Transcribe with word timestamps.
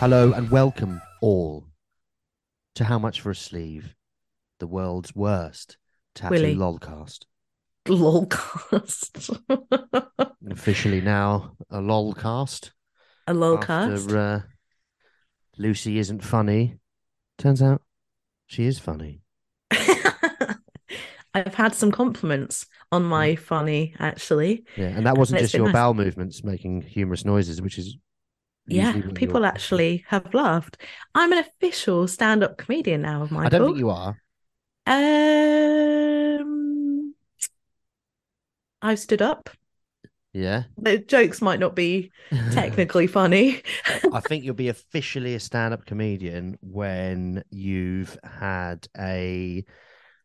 Hello 0.00 0.32
and 0.32 0.48
welcome 0.48 1.02
all 1.20 1.66
to 2.76 2.84
How 2.84 3.00
Much 3.00 3.20
for 3.20 3.32
a 3.32 3.34
Sleeve, 3.34 3.96
the 4.60 4.68
world's 4.68 5.12
worst 5.14 5.76
tattoo 6.14 6.34
Willie. 6.34 6.54
lolcast. 6.54 7.24
Lolcast. 7.86 9.40
Officially 10.50 11.00
now 11.00 11.56
a 11.68 11.78
lolcast. 11.78 12.70
a 13.26 13.34
lolcast. 13.34 14.04
After 14.04 14.18
uh, 14.18 14.40
Lucy 15.58 15.98
isn't 15.98 16.22
funny. 16.22 16.78
Turns 17.36 17.60
out 17.60 17.82
she 18.46 18.66
is 18.66 18.78
funny. 18.78 19.22
I've 21.34 21.54
had 21.54 21.74
some 21.74 21.92
compliments 21.92 22.66
on 22.90 23.04
my 23.04 23.36
funny, 23.36 23.94
actually. 23.98 24.64
Yeah, 24.76 24.88
and 24.88 25.06
that 25.06 25.16
wasn't 25.16 25.40
it's 25.40 25.52
just 25.52 25.54
your 25.54 25.66
nice. 25.66 25.74
bowel 25.74 25.94
movements 25.94 26.44
making 26.44 26.82
humorous 26.82 27.24
noises, 27.24 27.60
which 27.60 27.78
is 27.78 27.96
Yeah, 28.66 29.00
people 29.14 29.44
actually 29.44 30.04
have 30.08 30.32
laughed. 30.34 30.78
I'm 31.14 31.32
an 31.32 31.38
official 31.38 32.08
stand-up 32.08 32.58
comedian 32.58 33.02
now 33.02 33.22
of 33.22 33.30
Michael. 33.30 33.46
I 33.46 33.50
don't 33.50 33.66
think 33.66 33.78
you 33.78 33.90
are. 33.90 34.16
Um, 34.86 37.14
I've 38.82 38.98
stood 38.98 39.22
up. 39.22 39.50
Yeah, 40.32 40.64
The 40.76 40.98
jokes 40.98 41.42
might 41.42 41.60
not 41.60 41.74
be 41.74 42.10
technically 42.50 43.06
funny. 43.06 43.62
I 44.10 44.20
think 44.28 44.44
you'll 44.44 44.54
be 44.54 44.68
officially 44.68 45.34
a 45.34 45.40
stand-up 45.40 45.86
comedian 45.86 46.58
when 46.60 47.44
you've 47.50 48.18
had 48.24 48.88
a 48.98 49.64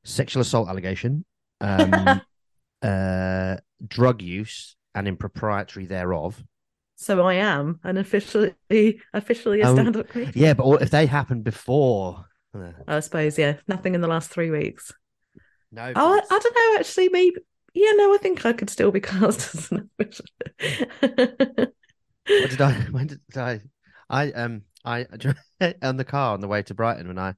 sexual 0.03 0.41
assault 0.41 0.69
allegation, 0.69 1.25
um, 1.61 2.21
uh, 2.81 3.57
drug 3.87 4.21
use, 4.21 4.75
and 4.95 5.07
impropriety 5.07 5.85
thereof. 5.85 6.43
so 6.95 7.21
I 7.25 7.35
am 7.35 7.79
an 7.83 7.97
officially 7.97 8.53
officially 9.13 9.61
a 9.61 9.67
Oh, 9.69 9.73
stand-up 9.75 10.09
comedian. 10.09 10.33
Yeah, 10.35 10.53
but 10.53 10.81
if 10.81 10.89
they 10.91 11.05
happened 11.05 11.43
before, 11.43 12.25
uh, 12.55 12.71
I 12.87 12.99
suppose, 12.99 13.37
yeah. 13.37 13.57
Nothing 13.67 13.95
in 13.95 14.01
the 14.01 14.07
last 14.07 14.29
three 14.29 14.51
weeks. 14.51 14.91
no. 15.71 15.91
Oh, 15.95 16.13
I, 16.13 16.35
I 16.35 16.39
don't 16.39 16.55
know. 16.55 16.79
Actually, 16.79 17.09
maybe. 17.09 17.37
Yeah, 17.73 17.91
no, 17.95 18.13
I 18.13 18.17
think 18.17 18.45
I 18.45 18.53
could 18.53 18.69
still 18.69 18.91
be 18.91 18.99
cast 19.11 19.55
as 19.55 19.71
an 19.71 19.89
official. 19.99 20.25
What 22.37 22.49
did 22.51 22.61
I? 22.61 22.71
When 22.91 23.07
did 23.07 23.19
I? 23.35 23.61
I 24.09 24.31
um 24.31 24.61
I 24.85 25.05
on 25.81 25.97
the 25.97 26.05
car 26.05 26.33
on 26.33 26.41
the 26.41 26.47
way 26.47 26.61
to 26.63 26.73
Brighton 26.73 27.07
when 27.07 27.17
I 27.19 27.33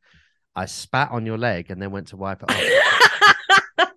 I 0.56 0.66
spat 0.66 1.12
on 1.12 1.26
your 1.26 1.38
leg 1.38 1.70
and 1.72 1.82
then 1.82 1.92
went 1.92 2.08
to 2.08 2.18
wipe 2.18 2.42
it 2.44 2.52
off. 2.52 3.90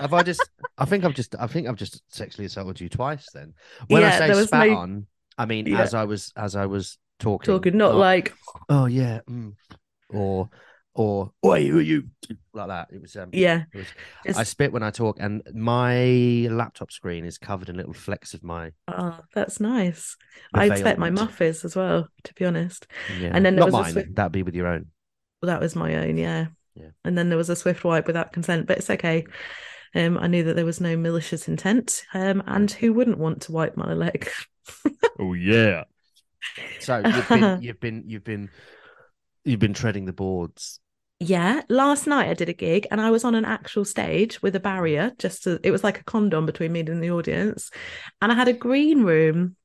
Have 0.00 0.14
I 0.14 0.22
just? 0.22 0.40
I 0.78 0.86
think 0.86 1.04
I've 1.04 1.14
just. 1.14 1.34
I 1.38 1.46
think 1.46 1.68
I've 1.68 1.76
just 1.76 2.02
sexually 2.08 2.46
assaulted 2.46 2.80
you 2.80 2.88
twice. 2.88 3.28
Then 3.34 3.52
when 3.88 4.00
Yeah, 4.02 4.08
I 4.22 4.32
say 4.32 4.46
spat 4.46 4.68
no- 4.68 4.76
on, 4.76 5.06
I 5.36 5.44
mean 5.46 5.66
Yeah. 5.66 5.80
as 5.82 5.92
I 5.94 6.04
was 6.04 6.32
as 6.36 6.56
I 6.56 6.64
was 6.66 6.98
talking. 7.18 7.52
Talking, 7.52 7.76
not 7.76 7.94
like 7.94 8.32
Oh 8.70 8.86
yeah. 8.86 9.20
mm," 9.28 9.52
Or 10.10 10.48
or 10.94 11.30
oi 11.44 11.66
who 11.68 11.78
are 11.78 11.82
you 11.82 12.04
like 12.54 12.68
that. 12.68 12.88
It 12.90 13.02
was 13.02 13.14
um. 13.16 13.28
yeah. 13.34 13.64
It 13.74 13.78
was, 13.78 13.86
Just, 14.26 14.38
I 14.38 14.44
spit 14.44 14.72
when 14.72 14.82
I 14.82 14.90
talk, 14.90 15.18
and 15.20 15.42
my 15.54 16.48
laptop 16.50 16.90
screen 16.90 17.26
is 17.26 17.36
covered 17.36 17.68
in 17.68 17.76
little 17.76 17.92
flecks 17.92 18.32
of 18.32 18.42
my. 18.42 18.72
oh, 18.88 19.18
that's 19.34 19.60
nice. 19.60 20.16
I 20.54 20.66
expect 20.66 20.98
my 20.98 21.10
muff 21.10 21.42
is 21.42 21.66
as 21.66 21.76
well. 21.76 22.08
To 22.24 22.34
be 22.34 22.46
honest, 22.46 22.86
Yeah. 23.20 23.30
And 23.34 23.44
then 23.44 23.56
there 23.56 23.66
not 23.68 23.72
was 23.72 23.94
mine. 23.94 24.14
That'd 24.14 24.32
be 24.32 24.42
with 24.42 24.54
your 24.54 24.68
own. 24.68 24.86
Well, 25.40 25.48
that 25.48 25.60
was 25.60 25.76
my 25.76 25.96
own. 25.96 26.16
Yeah. 26.16 26.46
Yeah. 26.74 26.90
And 27.04 27.16
then 27.16 27.28
there 27.28 27.38
was 27.38 27.50
a 27.50 27.56
swift 27.56 27.84
wipe 27.84 28.06
without 28.06 28.32
consent, 28.32 28.66
but 28.66 28.78
it's 28.78 28.90
okay. 28.90 29.24
Um, 29.94 30.18
I 30.18 30.26
knew 30.26 30.44
that 30.44 30.56
there 30.56 30.64
was 30.64 30.80
no 30.80 30.96
malicious 30.96 31.48
intent. 31.48 32.04
Um, 32.12 32.42
and 32.46 32.70
who 32.70 32.92
wouldn't 32.92 33.18
want 33.18 33.42
to 33.42 33.52
wipe 33.52 33.76
my 33.76 33.92
leg? 33.94 34.28
Oh 35.18 35.32
yeah. 35.32 35.84
So 36.80 36.98
you've 36.98 37.28
been 37.28 37.58
you've 37.62 37.80
been 37.80 38.04
you've 38.06 38.24
been 38.24 38.50
you've 39.44 39.60
been 39.60 39.74
treading 39.74 40.04
the 40.04 40.12
boards. 40.12 40.80
Yeah, 41.18 41.62
last 41.70 42.06
night 42.06 42.28
I 42.28 42.34
did 42.34 42.50
a 42.50 42.52
gig 42.52 42.86
and 42.90 43.00
I 43.00 43.10
was 43.10 43.24
on 43.24 43.34
an 43.34 43.46
actual 43.46 43.86
stage 43.86 44.42
with 44.42 44.54
a 44.54 44.60
barrier, 44.60 45.12
just 45.18 45.44
to, 45.44 45.58
it 45.62 45.70
was 45.70 45.82
like 45.82 45.98
a 46.00 46.04
condom 46.04 46.44
between 46.44 46.72
me 46.72 46.80
and 46.80 47.02
the 47.02 47.10
audience. 47.10 47.70
And 48.20 48.30
I 48.30 48.34
had 48.34 48.48
a 48.48 48.52
green 48.52 49.02
room. 49.02 49.56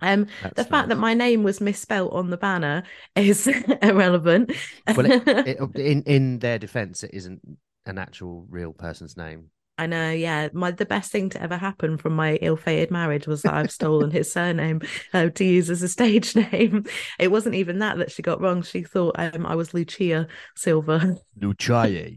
Um, 0.00 0.26
the 0.56 0.64
fact 0.64 0.88
that 0.88 0.98
my 0.98 1.14
name 1.14 1.42
was 1.44 1.60
misspelt 1.60 2.12
on 2.12 2.30
the 2.30 2.36
banner 2.36 2.82
is 3.14 3.46
irrelevant. 3.82 4.52
Well, 4.96 5.06
it, 5.08 5.58
in 5.76 6.02
in 6.02 6.38
their 6.40 6.58
defense, 6.58 7.04
it 7.04 7.12
isn't 7.14 7.40
an 7.86 7.98
actual 7.98 8.46
real 8.48 8.72
person's 8.72 9.16
name. 9.16 9.50
I 9.78 9.86
know, 9.86 10.10
yeah. 10.10 10.48
My 10.52 10.70
the 10.70 10.84
best 10.86 11.10
thing 11.10 11.30
to 11.30 11.42
ever 11.42 11.56
happen 11.56 11.96
from 11.96 12.14
my 12.14 12.34
ill-fated 12.36 12.90
marriage 12.90 13.26
was 13.26 13.42
that 13.42 13.54
I've 13.54 13.70
stolen 13.70 14.10
his 14.10 14.30
surname 14.30 14.82
uh, 15.14 15.30
to 15.30 15.44
use 15.44 15.70
as 15.70 15.82
a 15.82 15.88
stage 15.88 16.36
name. 16.36 16.84
It 17.18 17.30
wasn't 17.30 17.54
even 17.54 17.78
that 17.78 17.98
that 17.98 18.10
she 18.10 18.22
got 18.22 18.40
wrong. 18.40 18.62
She 18.62 18.82
thought 18.82 19.16
um, 19.18 19.46
I 19.46 19.54
was 19.54 19.72
Lucia 19.72 20.26
Silva. 20.56 21.16
Lucia. 21.40 22.10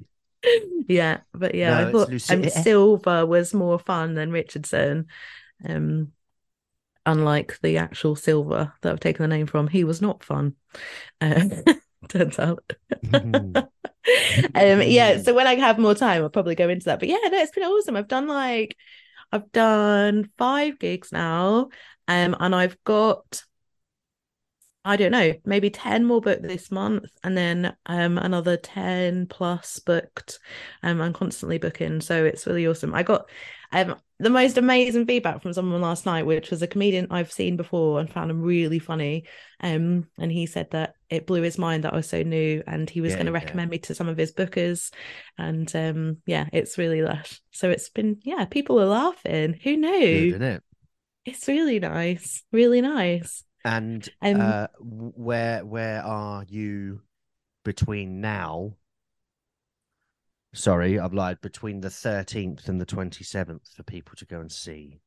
yeah, 0.88 1.20
but 1.34 1.56
yeah, 1.56 1.70
No, 1.82 1.88
I 1.88 1.92
thought 1.92 2.10
Lucia- 2.10 2.34
um, 2.34 2.50
Silva 2.50 3.26
was 3.26 3.54
more 3.54 3.80
fun 3.80 4.16
than 4.16 4.32
Richardson. 4.32 5.08
Um, 5.68 6.12
unlike 7.06 7.60
the 7.62 7.78
actual 7.78 8.16
Silva 8.16 8.74
that 8.82 8.92
I've 8.92 9.00
taken 9.00 9.24
the 9.24 9.36
name 9.36 9.48
from, 9.48 9.68
he 9.68 9.84
was 9.84 10.02
not 10.02 10.24
fun. 10.24 10.56
Uh, 11.22 11.46
turns 12.10 12.40
out. 12.40 12.64
um, 13.14 13.66
yeah, 14.54 15.18
so 15.22 15.34
when 15.34 15.48
I 15.48 15.56
have 15.56 15.80
more 15.80 15.96
time, 15.96 16.22
I'll 16.22 16.30
probably 16.30 16.56
go 16.56 16.70
into 16.70 16.86
that. 16.86 17.00
But 17.00 17.10
yeah, 17.10 17.18
no, 17.24 17.38
it's 17.40 17.52
been 17.52 17.64
awesome. 17.64 17.96
I've 17.96 18.08
done 18.08 18.28
like 18.28 18.76
I've 19.32 19.52
done 19.52 20.30
five 20.38 20.80
gigs 20.80 21.12
now, 21.12 21.70
um, 22.08 22.36
and 22.40 22.56
I've 22.56 22.82
got 22.84 23.44
I 24.88 24.98
don't 24.98 25.12
know, 25.12 25.34
maybe 25.46 25.72
10 25.72 26.06
more 26.06 26.22
booked 26.22 26.44
this 26.44 26.70
month 26.70 27.10
and 27.24 27.36
then 27.36 27.76
um 27.88 28.20
another 28.20 28.56
10 28.56 29.26
plus 29.26 29.80
booked. 29.80 30.40
Um 30.84 31.02
I'm 31.02 31.12
constantly 31.14 31.58
booking, 31.58 32.02
so 32.02 32.24
it's 32.24 32.46
really 32.46 32.68
awesome. 32.68 32.94
I 32.94 33.02
got 33.02 33.28
um 33.72 33.96
the 34.20 34.30
most 34.30 34.58
amazing 34.58 35.06
feedback 35.06 35.42
from 35.42 35.54
someone 35.54 35.82
last 35.82 36.06
night, 36.06 36.26
which 36.26 36.50
was 36.50 36.62
a 36.62 36.68
comedian 36.68 37.08
I've 37.12 37.32
seen 37.32 37.58
before 37.58 38.00
and 38.00 38.10
found 38.10 38.32
him 38.32 38.42
really 38.42 38.80
funny. 38.80 39.26
Um 39.62 40.08
and 40.18 40.32
he 40.32 40.46
said 40.46 40.72
that 40.72 40.96
it 41.10 41.28
blew 41.28 41.42
his 41.42 41.58
mind 41.58 41.84
that 41.84 41.94
I 41.94 41.98
was 41.98 42.10
so 42.10 42.24
new 42.24 42.64
and 42.66 42.90
he 42.90 43.02
was 43.02 43.14
Yeah, 43.14 43.18
going 43.18 43.26
to 43.28 43.32
yeah. 43.32 43.34
recommend 43.34 43.70
me 43.72 43.78
to 43.80 43.96
some 43.96 44.08
of 44.08 44.18
his 44.18 44.32
bookers. 44.34 44.92
And 45.38 45.74
um 45.76 46.18
yeah, 46.26 46.48
it's 46.54 46.78
really 46.78 47.02
lush. 47.02 47.42
So 47.52 47.70
it's 47.70 47.90
been 47.90 48.20
yeah, 48.24 48.46
people 48.46 48.80
are 48.82 48.86
laughing. 48.86 49.60
Who 49.64 49.78
knew? 49.78 50.30
Good, 50.30 50.32
isn't 50.32 50.42
it? 50.42 50.64
It's 51.26 51.48
really 51.48 51.80
nice. 51.80 52.44
Really 52.52 52.82
nice. 52.82 53.44
And 53.64 54.08
Um, 54.22 54.38
uh, 54.40 54.68
where 54.80 55.66
where 55.66 56.04
are 56.04 56.46
you 56.48 57.02
between 57.64 58.22
now? 58.22 58.76
Sorry, 60.56 61.00
I've 61.00 61.14
lied. 61.14 61.42
Between 61.42 61.82
the 61.82 61.90
thirteenth 61.90 62.68
and 62.70 62.80
the 62.80 62.86
twenty 62.86 63.24
seventh 63.24 63.68
for 63.76 63.84
people 63.84 64.16
to 64.18 64.26
go 64.26 64.40
and 64.40 64.52
see. 64.52 65.00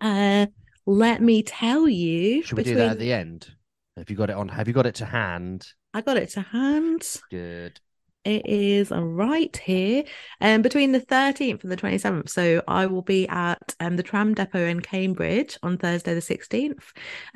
Uh, 0.00 0.46
let 0.86 1.20
me 1.20 1.42
tell 1.42 1.88
you. 1.88 2.42
Should 2.42 2.58
we 2.58 2.64
do 2.64 2.74
that 2.76 2.92
at 2.92 2.98
the 2.98 3.12
end? 3.12 3.50
Have 3.96 4.10
you 4.10 4.16
got 4.16 4.30
it 4.30 4.36
on? 4.36 4.48
Have 4.48 4.68
you 4.68 4.74
got 4.74 4.86
it 4.86 4.96
to 4.96 5.04
hand? 5.04 5.66
I 5.92 6.00
got 6.00 6.16
it 6.16 6.30
to 6.30 6.40
hand. 6.40 7.02
Good. 7.30 7.80
It 8.24 8.46
is 8.46 8.90
right 8.90 9.56
here. 9.56 10.04
Um, 10.40 10.60
between 10.60 10.92
the 10.92 11.00
13th 11.00 11.62
and 11.62 11.72
the 11.72 11.76
27th. 11.76 12.28
So 12.28 12.62
I 12.68 12.84
will 12.86 13.02
be 13.02 13.26
at 13.28 13.74
um 13.80 13.96
the 13.96 14.02
tram 14.02 14.34
depot 14.34 14.66
in 14.66 14.80
Cambridge 14.80 15.58
on 15.62 15.78
Thursday 15.78 16.14
the 16.14 16.20
16th. 16.20 16.92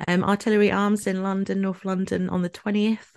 Um, 0.07 0.23
Artillery 0.23 0.71
Arms 0.71 1.07
in 1.07 1.23
London, 1.23 1.61
North 1.61 1.83
London 1.83 2.29
on 2.29 2.43
the 2.43 2.49
20th. 2.49 3.11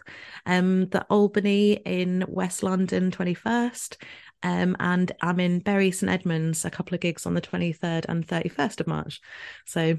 Um, 0.46 0.86
the 0.86 1.04
Albany 1.10 1.72
in 1.84 2.24
West 2.28 2.62
London 2.62 3.10
21st. 3.10 3.96
Um, 4.42 4.76
and 4.78 5.10
I'm 5.20 5.40
in 5.40 5.60
Bury 5.60 5.90
St 5.90 6.10
Edmunds, 6.10 6.64
a 6.64 6.70
couple 6.70 6.94
of 6.94 7.00
gigs 7.00 7.26
on 7.26 7.34
the 7.34 7.40
23rd 7.40 8.06
and 8.08 8.26
31st 8.26 8.80
of 8.80 8.86
March. 8.86 9.20
So 9.64 9.98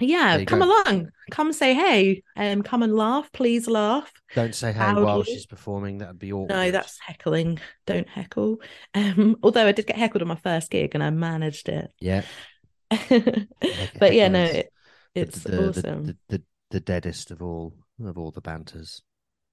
yeah, 0.00 0.44
come 0.44 0.60
go. 0.60 0.66
along, 0.66 1.10
come 1.30 1.52
say 1.52 1.74
hey, 1.74 2.22
um, 2.36 2.62
come 2.62 2.82
and 2.82 2.94
laugh, 2.94 3.30
please 3.32 3.66
laugh. 3.66 4.12
Don't 4.34 4.54
say 4.54 4.72
hey 4.72 4.80
Loudly. 4.80 5.04
while 5.04 5.22
she's 5.24 5.46
performing. 5.46 5.98
That'd 5.98 6.18
be 6.18 6.32
awkward. 6.32 6.54
No, 6.54 6.70
that's 6.70 6.98
heckling. 7.00 7.58
Don't 7.86 8.08
heckle. 8.08 8.58
Um, 8.94 9.36
although 9.42 9.66
I 9.66 9.72
did 9.72 9.86
get 9.86 9.96
heckled 9.96 10.22
on 10.22 10.28
my 10.28 10.36
first 10.36 10.70
gig 10.70 10.94
and 10.94 11.02
I 11.02 11.10
managed 11.10 11.68
it. 11.68 11.90
yeah. 12.00 12.22
but 12.90 14.14
yeah, 14.14 14.28
no, 14.28 14.44
it, 14.44 14.72
it's 15.14 15.40
the, 15.40 15.50
the, 15.50 15.68
awesome. 15.68 16.04
The, 16.04 16.16
the, 16.28 16.42
the 16.70 16.80
deadest 16.80 17.30
of 17.30 17.42
all 17.42 17.74
of 18.02 18.16
all 18.16 18.30
the 18.30 18.40
banters. 18.40 19.02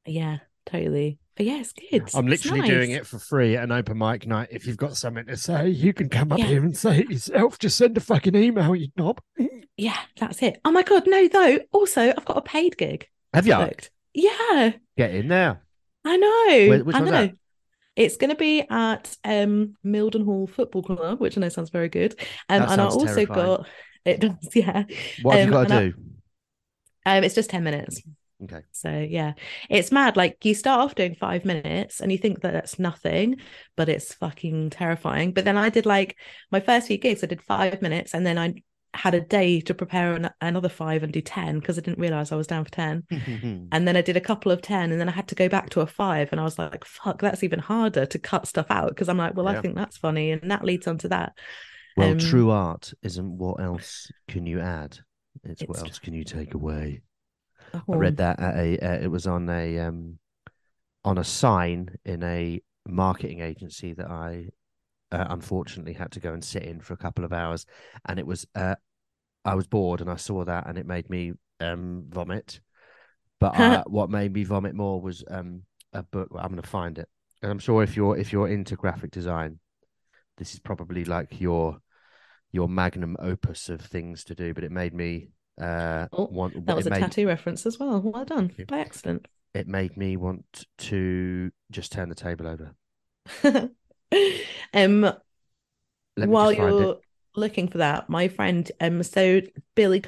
Yeah, 0.06 0.38
totally. 0.66 1.20
But 1.36 1.46
yeah, 1.46 1.60
it's 1.60 1.74
good. 1.74 2.02
I'm 2.16 2.28
It's 2.32 2.46
literally 2.46 2.68
doing 2.68 2.92
it 2.92 3.06
for 3.06 3.20
free 3.20 3.58
at 3.58 3.64
an 3.64 3.72
open 3.72 3.98
mic 3.98 4.26
night. 4.26 4.48
If 4.52 4.66
you've 4.66 4.78
got 4.78 4.96
something 4.96 5.26
to 5.26 5.36
say, 5.36 5.68
you 5.70 5.92
can 5.94 6.08
come 6.08 6.32
up 6.32 6.40
Yeah. 6.40 6.46
here 6.46 6.64
and 6.64 6.76
say 6.78 7.00
it 7.00 7.10
yourself. 7.10 7.60
Just 7.60 7.78
send 7.78 7.98
a 7.98 8.00
fucking 8.00 8.36
email, 8.36 8.74
you 8.76 8.88
knob. 8.98 9.20
Yeah, 9.78 9.98
that's 10.18 10.42
it. 10.42 10.62
Oh 10.64 10.72
my 10.72 10.84
god, 10.84 11.04
no, 11.08 11.28
though. 11.28 11.60
Also, 11.74 12.02
I've 12.10 12.24
got 12.26 12.38
a 12.38 12.42
paid 12.42 12.78
gig 12.78 13.08
Have 13.34 13.46
you? 13.48 13.56
booked. 13.56 13.92
Yeah, 14.14 14.72
Get 14.98 15.14
in 15.14 15.28
there. 15.28 15.62
I 16.06 16.16
know. 16.16 16.70
Where- 16.70 16.84
which 16.86 16.96
I 16.96 17.00
know. 17.02 17.12
that? 17.12 17.36
It's 17.98 18.16
going 18.18 18.30
to 18.30 18.36
be 18.38 18.62
at 18.70 19.16
um 19.26 19.76
Mildenhall 19.86 20.50
Football 20.50 20.84
Club, 20.84 21.20
which 21.20 21.38
I 21.38 21.42
know 21.42 21.50
sounds 21.50 21.70
very 21.70 21.90
good. 21.90 22.16
Um, 22.50 22.62
and 22.64 22.80
I 22.82 22.86
also 22.86 23.06
terrifying. 23.08 23.28
got 23.28 23.68
it 24.06 24.20
does, 24.22 24.32
yeah. 24.54 24.84
What 25.22 25.38
have 25.38 25.42
Um, 25.44 25.48
you 25.48 25.52
got 25.52 25.60
and 25.62 25.70
to 25.70 25.76
I- 25.76 25.80
do? 25.90 25.94
Um, 27.08 27.24
it's 27.26 27.36
just 27.36 27.50
10 27.50 27.64
minutes. 27.64 28.02
Okay. 28.44 28.62
So 28.72 28.90
yeah, 28.90 29.34
it's 29.70 29.92
mad. 29.92 30.18
Like 30.18 30.44
you 30.44 30.54
start 30.54 30.82
off 30.82 30.96
doing 30.96 31.16
five 31.16 31.46
minutes 31.46 32.02
and 32.02 32.12
you 32.12 32.18
think 32.18 32.42
that 32.42 32.54
that's 32.54 32.78
nothing, 32.78 33.38
but 33.76 33.90
it's 33.90 34.14
fucking 34.14 34.72
terrifying. 34.72 35.32
But 35.32 35.46
then 35.46 35.58
I 35.58 35.70
did 35.70 35.86
like 35.86 36.18
my 36.52 36.60
first 36.60 36.88
few 36.88 36.98
gigs, 36.98 37.24
I 37.24 37.28
did 37.28 37.42
five 37.42 37.82
minutes 37.82 38.14
and 38.14 38.26
then 38.26 38.38
I 38.38 38.56
had 38.94 39.14
a 39.14 39.20
day 39.20 39.60
to 39.60 39.74
prepare 39.74 40.14
an- 40.14 40.30
another 40.40 40.70
five 40.70 41.04
and 41.04 41.12
do 41.12 41.20
10 41.22 41.60
because 41.60 41.78
I 41.78 41.82
didn't 41.82 42.00
realize 42.00 42.32
I 42.32 42.38
was 42.38 42.48
down 42.48 42.64
for 42.64 42.72
10. 42.72 43.04
And 43.72 43.88
then 43.88 43.98
I 43.98 44.02
did 44.02 44.16
a 44.16 44.22
couple 44.22 44.52
of 44.54 44.62
10 44.62 44.92
and 44.92 45.02
then 45.02 45.10
I 45.10 45.12
had 45.12 45.28
to 45.30 45.36
go 45.36 45.50
back 45.50 45.70
to 45.72 45.82
a 45.82 45.88
five. 45.88 46.30
And 46.32 46.40
I 46.40 46.46
was 46.46 46.58
like, 46.58 46.86
fuck, 46.86 47.20
that's 47.22 47.44
even 47.44 47.60
harder 47.60 48.06
to 48.06 48.20
cut 48.20 48.48
stuff 48.48 48.68
out 48.70 48.90
because 48.90 49.10
I'm 49.10 49.18
like, 49.18 49.36
well, 49.36 49.48
I 49.48 49.62
think 49.62 49.76
that's 49.76 49.98
funny. 49.98 50.32
And 50.32 50.50
that 50.52 50.64
leads 50.64 50.88
on 50.88 50.98
to 51.00 51.10
that. 51.10 51.38
well, 51.98 52.12
um, 52.12 52.18
true 52.18 52.52
art 52.52 52.94
isn't 53.02 53.38
what 53.38 53.60
else 53.60 54.12
can 54.28 54.46
you 54.46 54.60
add? 54.62 54.98
It's, 55.44 55.62
what 55.64 55.80
else 55.80 56.00
can 56.00 56.14
you 56.14 56.24
take 56.24 56.54
away? 56.54 57.02
I 57.90 57.96
read 57.96 58.18
that 58.18 58.40
at 58.40 58.56
a. 58.56 58.78
Uh, 58.80 59.00
it 59.04 59.08
was 59.08 59.28
on 59.28 59.50
a 59.50 59.80
um, 59.80 60.20
on 61.04 61.18
a 61.18 61.24
sign 61.24 61.96
in 62.06 62.24
a 62.24 62.62
marketing 62.88 63.42
agency 63.42 63.94
that 63.94 64.10
I 64.10 64.50
uh, 65.12 65.26
unfortunately 65.30 65.94
had 65.94 66.12
to 66.14 66.20
go 66.20 66.34
and 66.34 66.44
sit 66.44 66.64
in 66.64 66.80
for 66.82 66.94
a 66.94 66.98
couple 66.98 67.26
of 67.26 67.34
hours, 67.34 67.66
and 68.08 68.20
it 68.20 68.28
was. 68.28 68.46
Uh, 68.56 68.76
I 69.44 69.56
was 69.56 69.68
bored, 69.68 70.02
and 70.02 70.10
I 70.10 70.16
saw 70.16 70.44
that, 70.46 70.68
and 70.68 70.78
it 70.78 70.88
made 70.88 71.10
me 71.10 71.34
um, 71.60 72.06
vomit. 72.10 72.60
But 73.40 73.60
uh, 73.60 73.84
what 73.88 74.10
made 74.10 74.34
me 74.34 74.44
vomit 74.44 74.76
more 74.76 75.02
was 75.02 75.24
um, 75.30 75.64
a 75.94 76.04
book. 76.04 76.30
I'm 76.36 76.50
going 76.50 76.62
to 76.62 76.68
find 76.68 76.98
it, 76.98 77.08
and 77.42 77.52
I'm 77.52 77.60
sure 77.60 77.84
if 77.84 77.96
you're 77.96 78.18
if 78.18 78.34
you're 78.34 78.48
into 78.48 78.76
graphic 78.76 79.12
design, 79.12 79.60
this 80.38 80.54
is 80.54 80.60
probably 80.60 81.06
like 81.06 81.40
your 81.40 81.80
your 82.52 82.70
magnum 82.70 83.18
opus 83.20 83.70
of 83.70 83.82
things 83.82 84.24
to 84.26 84.36
do. 84.36 84.54
But 84.54 84.64
it 84.64 84.72
made 84.72 84.94
me 84.94 85.30
uh, 85.62 86.08
Oh, 86.12 86.50
that 86.66 86.76
was 86.76 86.88
a 86.88 86.90
made, 86.90 87.00
tattoo 87.00 87.28
reference 87.28 87.66
as 87.66 87.80
well. 87.80 88.02
Well 88.02 88.26
done 88.26 88.52
by 88.68 88.80
accident. 88.80 89.28
it 89.54 89.68
made 89.68 89.96
me 89.98 90.18
want 90.18 90.66
to 90.80 91.52
just 91.72 91.92
turn 91.92 92.10
the 92.10 92.16
table 92.16 92.48
over. 92.48 92.76
um, 94.74 95.12
while 96.16 96.52
you're 96.52 96.92
it. 96.92 96.98
looking 97.36 97.68
for 97.68 97.80
that, 97.80 98.10
my 98.10 98.28
friend, 98.28 98.72
um, 98.82 99.02
so 99.04 99.42
Billy 99.76 100.04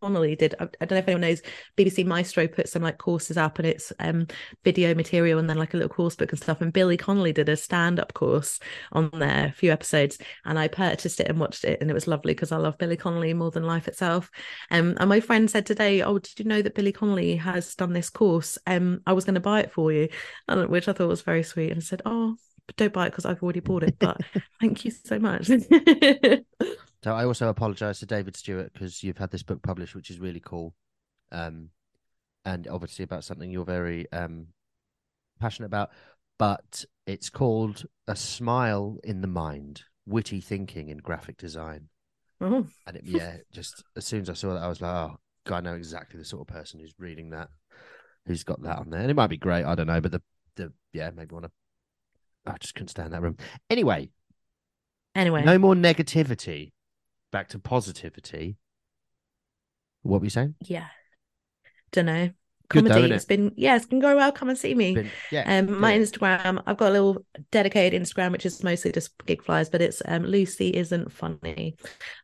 Connolly 0.00 0.36
did. 0.36 0.54
I, 0.60 0.64
don't 0.64 0.90
know 0.90 0.96
if 0.98 1.08
anyone 1.08 1.22
knows. 1.22 1.42
BBC 1.76 2.04
Maestro 2.04 2.46
put 2.46 2.68
some 2.68 2.82
like 2.82 2.98
courses 2.98 3.36
up, 3.36 3.58
and 3.58 3.66
it's 3.66 3.92
um 3.98 4.26
video 4.64 4.94
material 4.94 5.38
and 5.38 5.48
then 5.48 5.58
like 5.58 5.74
a 5.74 5.76
little 5.76 5.94
course 5.94 6.16
book 6.16 6.32
and 6.32 6.40
stuff. 6.40 6.60
And 6.60 6.72
Billy 6.72 6.96
Connolly 6.96 7.32
did 7.32 7.48
a 7.48 7.56
stand 7.56 7.98
up 7.98 8.14
course 8.14 8.60
on 8.92 9.10
there, 9.12 9.46
a 9.46 9.52
few 9.52 9.72
episodes, 9.72 10.18
and 10.44 10.58
I 10.58 10.68
purchased 10.68 11.20
it 11.20 11.28
and 11.28 11.40
watched 11.40 11.64
it, 11.64 11.80
and 11.80 11.90
it 11.90 11.94
was 11.94 12.06
lovely 12.06 12.34
because 12.34 12.52
I 12.52 12.56
love 12.56 12.78
Billy 12.78 12.96
Connolly 12.96 13.34
more 13.34 13.50
than 13.50 13.64
life 13.64 13.88
itself. 13.88 14.30
Um, 14.70 14.96
and 14.98 15.08
my 15.08 15.20
friend 15.20 15.50
said 15.50 15.66
today, 15.66 16.02
"Oh, 16.02 16.18
did 16.18 16.38
you 16.38 16.44
know 16.44 16.62
that 16.62 16.74
Billy 16.74 16.92
Connolly 16.92 17.36
has 17.36 17.74
done 17.74 17.92
this 17.92 18.10
course? 18.10 18.58
Um, 18.66 19.00
I 19.06 19.12
was 19.12 19.24
going 19.24 19.34
to 19.34 19.40
buy 19.40 19.60
it 19.60 19.72
for 19.72 19.92
you," 19.92 20.08
and, 20.48 20.68
which 20.68 20.88
I 20.88 20.92
thought 20.92 21.08
was 21.08 21.22
very 21.22 21.42
sweet. 21.42 21.70
And 21.70 21.78
I 21.78 21.84
said, 21.84 22.02
"Oh." 22.04 22.36
Don't 22.76 22.92
buy 22.92 23.06
it 23.06 23.10
because 23.10 23.24
I've 23.24 23.40
already 23.44 23.60
bought 23.60 23.84
it. 23.84 23.96
But 23.96 24.20
thank 24.60 24.84
you 24.84 24.90
so 24.90 25.20
much. 25.20 25.48
So 27.06 27.14
I 27.14 27.24
also 27.24 27.48
apologize 27.48 28.00
to 28.00 28.06
David 28.06 28.34
Stuart 28.34 28.72
because 28.72 29.04
you've 29.04 29.18
had 29.18 29.30
this 29.30 29.44
book 29.44 29.62
published, 29.62 29.94
which 29.94 30.10
is 30.10 30.18
really 30.18 30.40
cool, 30.44 30.74
um, 31.30 31.68
and 32.44 32.66
obviously 32.66 33.04
about 33.04 33.22
something 33.22 33.48
you're 33.48 33.64
very 33.64 34.10
um 34.10 34.48
passionate 35.38 35.68
about. 35.68 35.90
But 36.36 36.84
it's 37.06 37.30
called 37.30 37.86
"A 38.08 38.16
Smile 38.16 38.98
in 39.04 39.20
the 39.20 39.28
Mind: 39.28 39.84
Witty 40.04 40.40
Thinking 40.40 40.88
in 40.88 40.98
Graphic 40.98 41.36
Design." 41.36 41.90
oh, 42.40 42.66
And 42.88 42.96
it, 42.96 43.04
yeah, 43.04 43.36
just 43.52 43.84
as 43.94 44.04
soon 44.04 44.22
as 44.22 44.28
I 44.30 44.34
saw 44.34 44.54
that, 44.54 44.64
I 44.64 44.68
was 44.68 44.80
like, 44.80 44.92
"Oh, 44.92 45.20
God, 45.44 45.58
I 45.58 45.60
know 45.60 45.76
exactly 45.76 46.18
the 46.18 46.24
sort 46.24 46.40
of 46.40 46.52
person 46.52 46.80
who's 46.80 46.94
reading 46.98 47.30
that, 47.30 47.50
who's 48.26 48.42
got 48.42 48.60
that 48.64 48.78
on 48.78 48.90
there." 48.90 49.02
And 49.02 49.12
it 49.12 49.14
might 49.14 49.28
be 49.28 49.36
great, 49.36 49.64
I 49.64 49.76
don't 49.76 49.86
know, 49.86 50.00
but 50.00 50.10
the 50.10 50.22
the 50.56 50.72
yeah, 50.92 51.10
maybe 51.14 51.34
want 51.34 51.44
to. 51.44 51.52
I 52.48 52.56
just 52.58 52.74
couldn't 52.74 52.88
stand 52.88 53.12
that 53.12 53.22
room. 53.22 53.36
Anyway, 53.70 54.10
anyway. 55.14 55.44
no 55.44 55.56
more 55.56 55.76
negativity. 55.76 56.72
Back 57.36 57.48
to 57.50 57.58
positivity. 57.58 58.56
What 60.00 60.22
were 60.22 60.24
you 60.24 60.30
saying? 60.30 60.54
Yeah. 60.62 60.86
Don't 61.92 62.06
know. 62.06 62.30
Good 62.70 62.86
though, 62.86 62.94
Comedy. 62.94 63.12
it's 63.12 63.26
been 63.26 63.52
yeah, 63.56 63.76
it's 63.76 63.84
been 63.84 64.00
going 64.00 64.16
well. 64.16 64.32
Come 64.32 64.48
and 64.48 64.56
see 64.56 64.74
me. 64.74 64.94
Been, 64.94 65.10
yeah. 65.30 65.58
Um, 65.58 65.78
my 65.78 65.98
good. 65.98 66.08
Instagram, 66.08 66.62
I've 66.66 66.78
got 66.78 66.88
a 66.88 66.92
little 66.92 67.26
dedicated 67.50 68.00
Instagram, 68.00 68.32
which 68.32 68.46
is 68.46 68.64
mostly 68.64 68.90
just 68.90 69.10
gig 69.26 69.44
flyers, 69.44 69.68
but 69.68 69.82
it's 69.82 70.00
um 70.08 70.22
Lucy 70.24 70.70
isn't 70.70 71.12
funny, 71.12 71.76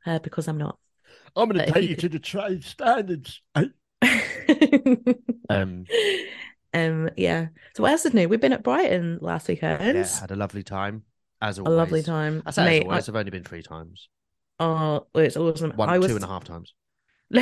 uh, 0.07 0.19
because 0.21 0.49
I'm 0.49 0.57
not. 0.57 0.79
I'm 1.37 1.51
going 1.51 1.59
to 1.59 1.69
if 1.69 1.75
take 1.75 1.83
you 1.83 1.89
you 1.91 1.97
to 1.97 2.09
the 2.09 2.19
trade 2.19 2.65
standards. 2.65 3.43
Um, 5.51 5.85
um, 6.73 7.11
yeah. 7.19 7.49
So 7.77 7.83
what 7.83 7.93
else 7.93 8.07
is 8.07 8.15
new? 8.15 8.31
We've 8.31 8.41
been 8.41 8.55
at 8.55 8.63
Brighton 8.63 9.19
last 9.21 9.47
weekend. 9.47 9.95
yeah, 9.95 10.21
had 10.21 10.31
a 10.31 10.37
lovely 10.37 10.63
time 10.63 11.03
as 11.43 11.59
a 11.59 11.63
lovely 11.65 12.03
time. 12.03 12.43
I 12.47 12.51
say 12.53 12.65
Mate, 12.65 12.79
as 12.79 12.85
always. 12.85 13.09
I've 13.11 13.17
only 13.17 13.31
been 13.31 13.45
three 13.45 13.63
times. 13.63 14.09
I- 14.63 15.01
oh, 15.15 15.21
it's 15.21 15.37
awesome. 15.37 15.73
One, 15.73 15.89
I 15.89 15.99
was 15.99 16.09
two 16.09 16.17
and 16.17 16.25
a 16.25 16.29
half 16.29 16.45
times. 16.45 16.75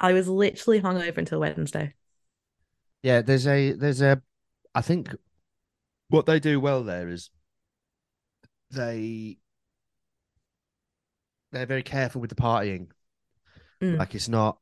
I 0.00 0.12
was 0.12 0.28
literally 0.28 0.80
hungover 0.80 1.18
until 1.18 1.40
Wednesday. 1.40 1.94
Yeah, 3.02 3.22
there's 3.22 3.46
a 3.46 3.72
there's 3.72 4.00
a 4.00 4.20
I 4.74 4.82
think 4.82 5.14
what 6.08 6.26
they 6.26 6.40
do 6.40 6.60
well 6.60 6.82
there 6.82 7.08
is 7.08 7.30
they 8.70 9.38
they're 11.52 11.66
very 11.66 11.82
careful 11.82 12.20
with 12.20 12.30
the 12.30 12.36
partying. 12.36 12.88
Mm. 13.82 13.98
Like 13.98 14.14
it's 14.14 14.28
not 14.28 14.58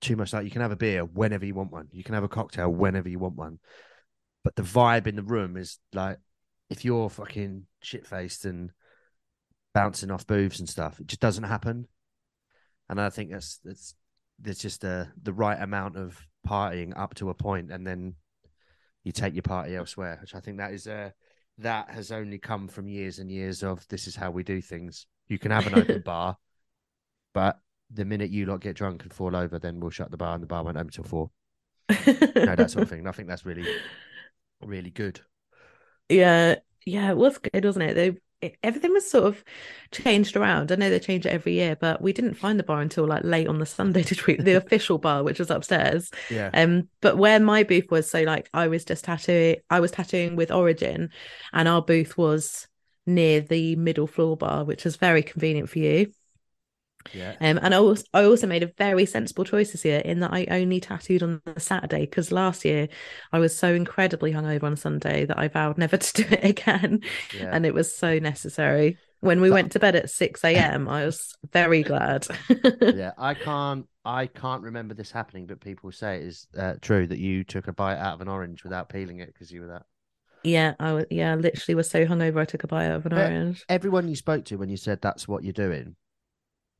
too 0.00 0.16
much 0.16 0.32
like 0.32 0.44
you 0.44 0.50
can 0.50 0.62
have 0.62 0.72
a 0.72 0.76
beer 0.76 1.04
whenever 1.04 1.46
you 1.46 1.54
want 1.54 1.72
one. 1.72 1.88
You 1.92 2.02
can 2.04 2.14
have 2.14 2.24
a 2.24 2.28
cocktail 2.28 2.70
whenever 2.70 3.08
you 3.08 3.18
want 3.18 3.36
one. 3.36 3.58
But 4.44 4.56
the 4.56 4.62
vibe 4.62 5.06
in 5.06 5.16
the 5.16 5.22
room 5.22 5.56
is 5.56 5.78
like 5.92 6.18
if 6.68 6.84
you're 6.84 7.08
fucking 7.08 7.66
shit 7.80 8.06
faced 8.06 8.44
and 8.44 8.70
bouncing 9.74 10.10
off 10.10 10.26
booths 10.26 10.58
and 10.58 10.68
stuff, 10.68 11.00
it 11.00 11.06
just 11.06 11.20
doesn't 11.20 11.44
happen. 11.44 11.88
And 12.88 13.00
I 13.00 13.10
think 13.10 13.30
that's 13.30 13.58
that's 13.64 13.94
there's 14.38 14.58
just 14.58 14.84
a 14.84 15.10
the 15.22 15.32
right 15.32 15.60
amount 15.60 15.96
of 15.96 16.18
partying 16.46 16.92
up 16.96 17.14
to 17.14 17.30
a 17.30 17.34
point, 17.34 17.70
and 17.70 17.86
then 17.86 18.14
you 19.04 19.12
take 19.12 19.34
your 19.34 19.42
party 19.42 19.76
elsewhere. 19.76 20.18
Which 20.20 20.34
I 20.34 20.40
think 20.40 20.58
that 20.58 20.72
is 20.72 20.86
uh 20.86 21.10
that 21.58 21.90
has 21.90 22.10
only 22.10 22.38
come 22.38 22.68
from 22.68 22.88
years 22.88 23.18
and 23.18 23.30
years 23.30 23.62
of 23.62 23.86
this 23.88 24.06
is 24.06 24.16
how 24.16 24.30
we 24.30 24.42
do 24.42 24.60
things. 24.60 25.06
You 25.28 25.38
can 25.38 25.50
have 25.50 25.66
an 25.66 25.78
open 25.78 26.00
bar, 26.04 26.36
but 27.32 27.58
the 27.90 28.04
minute 28.04 28.30
you 28.30 28.46
lot 28.46 28.60
get 28.60 28.76
drunk 28.76 29.02
and 29.02 29.12
fall 29.12 29.36
over, 29.36 29.58
then 29.58 29.80
we'll 29.80 29.90
shut 29.90 30.10
the 30.10 30.16
bar 30.16 30.34
and 30.34 30.42
the 30.42 30.46
bar 30.46 30.64
won't 30.64 30.76
open 30.76 30.90
till 30.90 31.04
four. 31.04 31.30
No, 32.34 32.56
that 32.56 32.70
sort 32.70 32.84
of 32.84 32.88
thing. 32.88 33.00
And 33.00 33.08
I 33.08 33.12
think 33.12 33.28
that's 33.28 33.44
really, 33.44 33.66
really 34.62 34.90
good. 34.90 35.20
Yeah, 36.08 36.56
yeah, 36.84 37.10
it 37.10 37.16
was 37.16 37.38
good, 37.38 37.64
wasn't 37.64 37.90
it? 37.90 37.94
They 37.94 38.16
it, 38.42 38.56
everything 38.62 38.92
was 38.92 39.08
sort 39.08 39.24
of 39.24 39.44
changed 39.92 40.36
around. 40.36 40.70
I 40.70 40.74
know 40.74 40.90
they 40.90 40.98
change 40.98 41.24
it 41.24 41.30
every 41.30 41.54
year, 41.54 41.76
but 41.76 42.02
we 42.02 42.12
didn't 42.12 42.34
find 42.34 42.58
the 42.58 42.64
bar 42.64 42.80
until 42.80 43.06
like 43.06 43.24
late 43.24 43.46
on 43.46 43.58
the 43.58 43.66
Sunday 43.66 44.02
to 44.04 44.14
treat 44.14 44.44
the 44.44 44.54
official 44.54 44.98
bar, 44.98 45.22
which 45.22 45.38
was 45.38 45.50
upstairs. 45.50 46.10
Yeah. 46.28 46.50
Um, 46.52 46.88
but 47.00 47.16
where 47.16 47.40
my 47.40 47.62
booth 47.62 47.90
was, 47.90 48.10
so 48.10 48.22
like 48.22 48.50
I 48.52 48.66
was 48.66 48.84
just 48.84 49.04
tattooing, 49.04 49.56
I 49.70 49.80
was 49.80 49.92
tattooing 49.92 50.36
with 50.36 50.50
Origin, 50.50 51.10
and 51.52 51.68
our 51.68 51.80
booth 51.80 52.18
was 52.18 52.66
near 53.06 53.40
the 53.40 53.76
middle 53.76 54.06
floor 54.06 54.36
bar, 54.36 54.64
which 54.64 54.84
was 54.84 54.96
very 54.96 55.22
convenient 55.22 55.70
for 55.70 55.78
you. 55.78 56.12
Yeah. 57.14 57.36
Um, 57.40 57.58
and 57.62 57.74
I 57.74 57.78
also, 57.78 58.04
I 58.14 58.24
also 58.24 58.46
made 58.46 58.62
a 58.62 58.72
very 58.78 59.06
sensible 59.06 59.44
choice 59.44 59.72
this 59.72 59.84
year 59.84 60.00
in 60.00 60.20
that 60.20 60.32
I 60.32 60.46
only 60.50 60.80
tattooed 60.80 61.22
on 61.22 61.40
the 61.44 61.60
Saturday 61.60 62.00
because 62.00 62.32
last 62.32 62.64
year 62.64 62.88
I 63.32 63.38
was 63.38 63.56
so 63.56 63.74
incredibly 63.74 64.32
hungover 64.32 64.64
on 64.64 64.76
Sunday 64.76 65.24
that 65.26 65.38
I 65.38 65.48
vowed 65.48 65.78
never 65.78 65.96
to 65.98 66.22
do 66.22 66.28
it 66.34 66.44
again, 66.44 67.00
Yeah. 67.36 67.50
and 67.52 67.64
it 67.66 67.74
was 67.74 67.94
so 67.94 68.18
necessary. 68.18 68.98
When 69.20 69.40
we 69.40 69.50
But- 69.50 69.54
went 69.54 69.72
to 69.72 69.78
bed 69.78 69.94
at 69.94 70.10
six 70.10 70.42
a.m., 70.44 70.88
I 70.88 71.04
was 71.04 71.34
very 71.52 71.82
glad. 71.84 72.26
yeah. 72.80 73.12
I 73.16 73.34
can't 73.34 73.86
I 74.04 74.26
can't 74.26 74.62
remember 74.64 74.94
this 74.94 75.12
happening, 75.12 75.46
but 75.46 75.60
people 75.60 75.92
say 75.92 76.16
it 76.16 76.22
is 76.24 76.48
uh, 76.58 76.74
true 76.80 77.06
that 77.06 77.20
you 77.20 77.44
took 77.44 77.68
a 77.68 77.72
bite 77.72 77.98
out 77.98 78.14
of 78.14 78.20
an 78.20 78.26
orange 78.28 78.64
without 78.64 78.88
peeling 78.88 79.20
it 79.20 79.28
because 79.32 79.52
you 79.52 79.60
were 79.60 79.68
that. 79.68 79.84
yeah, 80.42 80.74
I 80.80 80.92
was. 80.92 81.04
Yeah, 81.08 81.30
I 81.32 81.36
literally 81.36 81.76
was 81.76 81.88
so 81.88 82.04
hungover. 82.04 82.40
I 82.40 82.44
took 82.44 82.64
a 82.64 82.66
bite 82.66 82.86
out 82.86 82.96
of 82.96 83.06
an 83.06 83.12
orange. 83.12 83.64
Everyone 83.68 84.08
you 84.08 84.16
spoke 84.16 84.44
to 84.46 84.56
when 84.56 84.68
you 84.68 84.76
said 84.76 85.00
that's 85.00 85.28
what 85.28 85.44
you're 85.44 85.52
doing, 85.52 85.94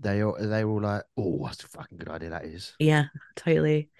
they 0.02 0.22
all 0.22 0.36
they 0.38 0.64
were 0.64 0.72
all 0.72 0.82
like, 0.82 1.02
"Oh, 1.16 1.46
that's 1.46 1.64
a 1.64 1.68
fucking 1.68 1.98
good 1.98 2.08
idea 2.08 2.30
that 2.30 2.44
is." 2.44 2.74
Yeah, 2.78 3.04
totally. 3.36 3.90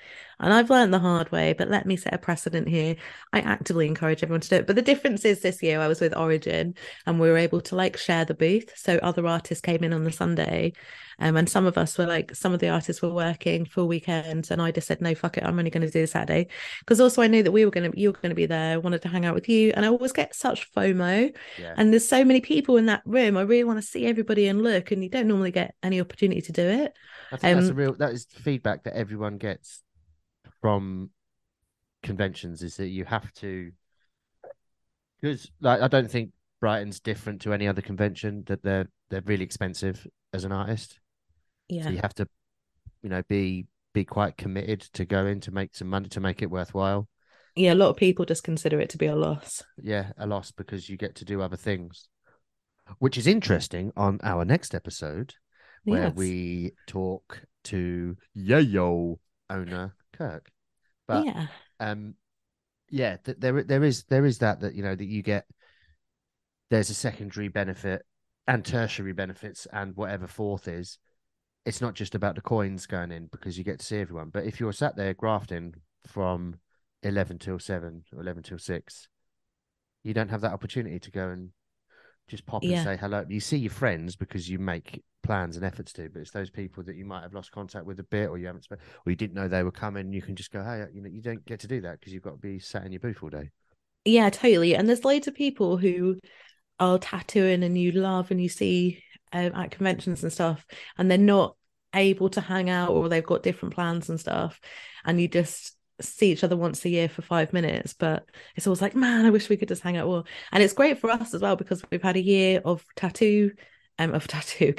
And 0.43 0.53
I've 0.53 0.71
learned 0.71 0.93
the 0.93 0.99
hard 0.99 1.31
way, 1.31 1.53
but 1.53 1.69
let 1.69 1.87
me 1.87 1.97
set 1.97 2.13
a 2.13 2.19
precedent 2.19 2.69
here. 2.69 2.97
I 3.33 3.41
actively 3.41 3.87
encourage 3.87 4.23
everyone 4.23 4.41
to 4.41 4.49
do 4.49 4.57
it. 4.57 4.67
But 4.67 4.75
the 4.75 4.83
difference 4.83 5.25
is 5.25 5.41
this 5.41 5.63
year 5.63 5.81
I 5.81 5.87
was 5.87 6.01
with 6.01 6.17
Origin 6.17 6.75
and 7.07 7.21
we 7.21 7.31
were 7.31 7.37
able 7.37 7.61
to 7.63 7.77
like 7.77 7.97
share 7.97 8.25
the 8.25 8.35
booth. 8.35 8.73
So 8.77 8.97
other 8.99 9.25
artists 9.27 9.63
came 9.63 9.85
in 9.85 9.93
on 9.93 10.03
the 10.03 10.11
Sunday. 10.11 10.73
Um, 11.19 11.37
and 11.37 11.49
some 11.49 11.67
of 11.67 11.79
us 11.79 11.97
were 11.97 12.07
like, 12.07 12.35
some 12.35 12.53
of 12.53 12.59
the 12.59 12.71
artists 12.71 13.01
were 13.01 13.13
working 13.13 13.65
full 13.65 13.87
weekends. 13.87 14.51
And 14.51 14.61
I 14.61 14.73
just 14.73 14.89
said, 14.89 15.01
no, 15.01 15.15
fuck 15.15 15.37
it. 15.37 15.45
I'm 15.45 15.57
only 15.57 15.71
going 15.71 15.87
to 15.87 15.91
do 15.91 16.01
the 16.01 16.07
Saturday. 16.09 16.49
Because 16.81 17.01
also 17.01 17.23
I 17.23 17.29
knew 17.29 17.45
that 17.45 17.53
we 17.53 17.65
were 17.65 17.71
going 17.71 17.93
to, 17.93 18.01
you 18.01 18.09
were 18.09 18.19
going 18.19 18.31
to 18.31 18.35
be 18.35 18.47
there. 18.47 18.75
I 18.75 18.77
wanted 18.79 19.03
to 19.03 19.09
hang 19.09 19.25
out 19.25 19.35
with 19.35 19.49
you. 19.49 19.73
And 19.77 19.85
I 19.85 19.89
always 19.89 20.13
get 20.13 20.35
such 20.35 20.73
FOMO. 20.73 21.33
Yeah. 21.61 21.75
And 21.77 21.93
there's 21.93 22.09
so 22.09 22.25
many 22.25 22.41
people 22.41 22.77
in 22.77 22.87
that 22.87 23.03
room. 23.05 23.37
I 23.37 23.43
really 23.43 23.63
want 23.63 23.81
to 23.81 23.87
see 23.87 24.07
everybody 24.07 24.49
and 24.49 24.63
look. 24.63 24.91
And 24.91 25.05
you 25.05 25.11
don't 25.11 25.29
normally 25.29 25.53
get 25.53 25.77
any 25.85 25.92
opportunity 26.01 26.41
to 26.43 26.53
do 26.53 26.63
it. 26.63 26.93
I 27.31 27.37
think 27.37 27.55
that's 27.55 27.69
a 27.69 27.73
Um, 27.73 27.77
real 27.77 27.95
that 27.95 28.13
is 28.13 28.27
feedback 28.27 28.85
that 28.85 28.97
everyone 28.97 29.39
gets 29.39 29.83
from 30.61 31.11
conventions 32.03 32.63
is 32.63 32.77
that 32.77 32.89
you 32.89 33.05
have 33.05 33.33
to 33.35 33.71
because 35.21 35.51
like 35.61 35.81
I 35.81 35.89
don't 35.89 36.11
think 36.11 36.33
Brighton's 36.61 37.01
different 37.01 37.43
to 37.43 37.53
any 37.53 37.69
other 37.69 37.83
convention 37.83 38.45
that 38.47 38.63
they're 38.63 38.89
they're 39.11 39.23
really 39.23 39.45
expensive 39.45 40.07
as 40.33 40.45
an 40.45 40.53
artist. 40.53 40.99
Yeah. 41.69 41.85
So 41.85 41.91
you 41.91 41.99
have 41.99 42.15
to, 42.15 42.29
you 43.03 43.09
know, 43.09 43.23
be 43.29 43.67
be 43.93 44.05
quite 44.05 44.37
committed 44.37 44.81
to 44.95 45.05
go 45.05 45.27
in 45.27 45.41
to 45.41 45.51
make 45.51 45.75
some 45.75 45.89
money 45.89 46.09
to 46.11 46.21
make 46.21 46.43
it 46.43 46.51
worthwhile. 46.51 47.09
Yeah. 47.55 47.75
A 47.75 47.77
lot 47.77 47.91
of 47.91 47.97
people 47.97 48.25
just 48.25 48.45
consider 48.45 48.81
it 48.81 48.91
to 48.91 48.99
be 48.99 49.07
a 49.07 49.17
loss. 49.17 49.63
Yeah, 49.77 50.13
a 50.17 50.27
loss 50.27 50.51
because 50.51 50.89
you 50.89 50.97
get 50.97 51.17
to 51.17 51.25
do 51.25 51.41
other 51.41 51.57
things. 51.57 52.09
Which 52.99 53.17
is 53.17 53.27
interesting 53.27 53.93
on 53.97 54.19
our 54.23 54.45
next 54.45 54.75
episode 54.75 55.35
where 55.85 56.05
Yes. 56.05 56.15
we 56.15 56.73
talk 56.87 57.43
to 57.65 58.17
Yayo 58.37 59.19
owner 59.51 59.95
Kirk. 60.13 60.51
But 61.07 61.27
yeah. 61.27 61.47
um 61.81 62.15
yeah, 62.91 63.17
th- 63.17 63.39
there 63.39 63.63
there 63.63 63.85
is 63.85 64.05
there 64.05 64.25
is 64.25 64.39
that 64.39 64.61
that 64.61 64.75
you 64.75 64.83
know 64.83 64.95
that 64.95 65.05
you 65.07 65.23
get 65.23 65.47
there's 66.71 66.91
a 66.91 66.95
secondary 66.95 67.49
benefit 67.49 68.03
and 68.47 68.65
tertiary 68.65 69.13
benefits 69.13 69.67
and 69.73 69.95
whatever 69.97 70.27
fourth 70.27 70.69
is. 70.69 70.99
It's 71.65 71.81
not 71.81 71.95
just 71.95 72.15
about 72.15 72.35
the 72.35 72.41
coins 72.41 72.87
going 72.87 73.13
in 73.13 73.27
because 73.31 73.57
you 73.57 73.63
get 73.65 73.79
to 73.79 73.87
see 73.87 73.99
everyone. 73.99 74.31
But 74.31 74.47
if 74.47 74.59
you're 74.59 74.73
sat 74.73 74.97
there 74.97 75.15
grafting 75.15 75.75
from 76.07 76.57
eleven 77.03 77.39
till 77.39 77.59
seven 77.59 78.05
or 78.15 78.21
eleven 78.21 78.43
till 78.43 78.59
six, 78.59 79.09
you 80.03 80.13
don't 80.13 80.31
have 80.31 80.41
that 80.41 80.53
opportunity 80.53 80.99
to 80.99 81.11
go 81.11 81.29
and 81.29 81.51
just 82.29 82.47
pop 82.47 82.63
Yeah. 82.63 82.79
and 82.79 82.85
say 82.85 82.97
hello. 82.97 83.25
You 83.29 83.41
see 83.41 83.59
your 83.59 83.71
friends 83.71 84.17
because 84.17 84.49
you 84.49 84.59
make 84.59 85.03
plans 85.23 85.57
and 85.57 85.65
efforts 85.65 85.93
to, 85.93 86.09
but 86.09 86.21
it's 86.21 86.31
those 86.31 86.51
people 86.51 86.83
that 86.85 86.97
you 86.97 87.05
might 87.05 87.23
have 87.23 87.35
lost 87.35 87.53
contact 87.53 87.87
with 87.87 88.01
a 88.01 88.05
bit, 88.05 88.29
or 88.29 88.39
you 88.39 88.47
haven't, 88.47 88.65
spe- 88.65 88.73
or 88.73 89.11
you 89.11 89.17
didn't 89.17 89.35
know 89.35 89.49
they 89.49 89.63
were 89.63 89.71
coming. 89.71 90.13
You 90.13 90.23
can 90.23 90.35
just 90.35 90.51
go, 90.51 90.63
hey, 90.63 90.85
you 90.93 91.03
know, 91.03 91.09
you 91.09 91.21
don't 91.21 91.45
get 91.45 91.61
to 91.61 91.69
do 91.69 91.81
that 91.83 92.01
because 92.01 92.13
you've 92.13 92.23
got 92.23 92.33
to 92.33 92.37
be 92.39 92.59
sat 92.59 92.85
in 92.85 92.93
your 92.93 93.01
booth 93.01 93.23
all 93.23 93.29
day. 93.29 93.51
Yeah, 94.05 94.31
totally. 94.31 94.75
And 94.75 94.89
there's 94.89 95.05
loads 95.05 95.29
of 95.29 95.35
people 95.35 95.77
who 95.77 96.19
are 96.81 96.99
tattooing 96.99 97.63
and 97.63 97.79
you 97.79 97.93
love 97.93 98.31
and 98.31 98.43
you 98.43 98.49
see 98.49 99.05
um, 99.33 99.55
at 99.55 99.71
conventions 99.71 100.23
and 100.23 100.33
stuff, 100.33 100.67
and 100.99 101.11
they're 101.11 101.19
not 101.19 101.57
able 101.95 102.31
to 102.31 102.41
hang 102.41 102.71
out 102.71 102.91
or 102.91 103.09
they've 103.09 103.25
got 103.25 103.43
different 103.43 103.75
plans 103.75 104.09
and 104.09 104.19
stuff. 104.19 104.59
And 105.05 105.21
you 105.21 105.29
just 105.29 105.77
see 106.03 106.33
each 106.33 106.45
other 106.45 106.57
once 106.57 106.85
a 106.85 106.89
year 106.89 107.09
for 107.09 107.23
five 107.23 107.53
minutes. 107.53 107.95
But 107.95 108.27
it's 108.57 108.67
always 108.67 108.83
like, 108.83 108.95
man, 108.95 109.27
I 109.27 109.31
wish 109.31 109.49
we 109.49 109.57
could 109.57 109.69
just 109.69 109.83
hang 109.83 109.97
out 109.97 110.07
more. 110.07 110.25
And 110.53 110.63
it's 110.63 110.73
great 110.73 110.99
for 110.99 111.11
us 111.11 111.35
as 111.35 111.41
well 111.41 111.57
because 111.57 111.83
we've 111.91 112.03
had 112.03 112.17
a 112.17 112.23
year 112.23 112.61
of 112.65 112.85
tattoo. 112.97 113.53
Um, 113.99 114.15
of 114.15 114.27
tattoo 114.27 114.73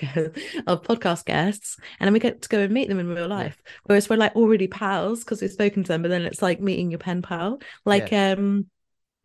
of 0.65 0.81
podcast 0.81 1.25
guests, 1.25 1.77
and 1.99 2.07
then 2.07 2.13
we 2.13 2.19
get 2.19 2.41
to 2.41 2.49
go 2.49 2.59
and 2.59 2.73
meet 2.73 2.89
them 2.89 2.97
in 2.97 3.07
real 3.07 3.27
life. 3.27 3.61
Whereas 3.83 4.09
we're 4.09 4.17
like 4.17 4.35
already 4.35 4.67
pals 4.67 5.23
because 5.23 5.39
we've 5.39 5.51
spoken 5.51 5.83
to 5.83 5.87
them, 5.87 6.01
but 6.01 6.09
then 6.09 6.23
it's 6.23 6.41
like 6.41 6.59
meeting 6.59 6.89
your 6.89 6.97
pen 6.97 7.21
pal. 7.21 7.59
Like 7.85 8.11
um 8.11 8.65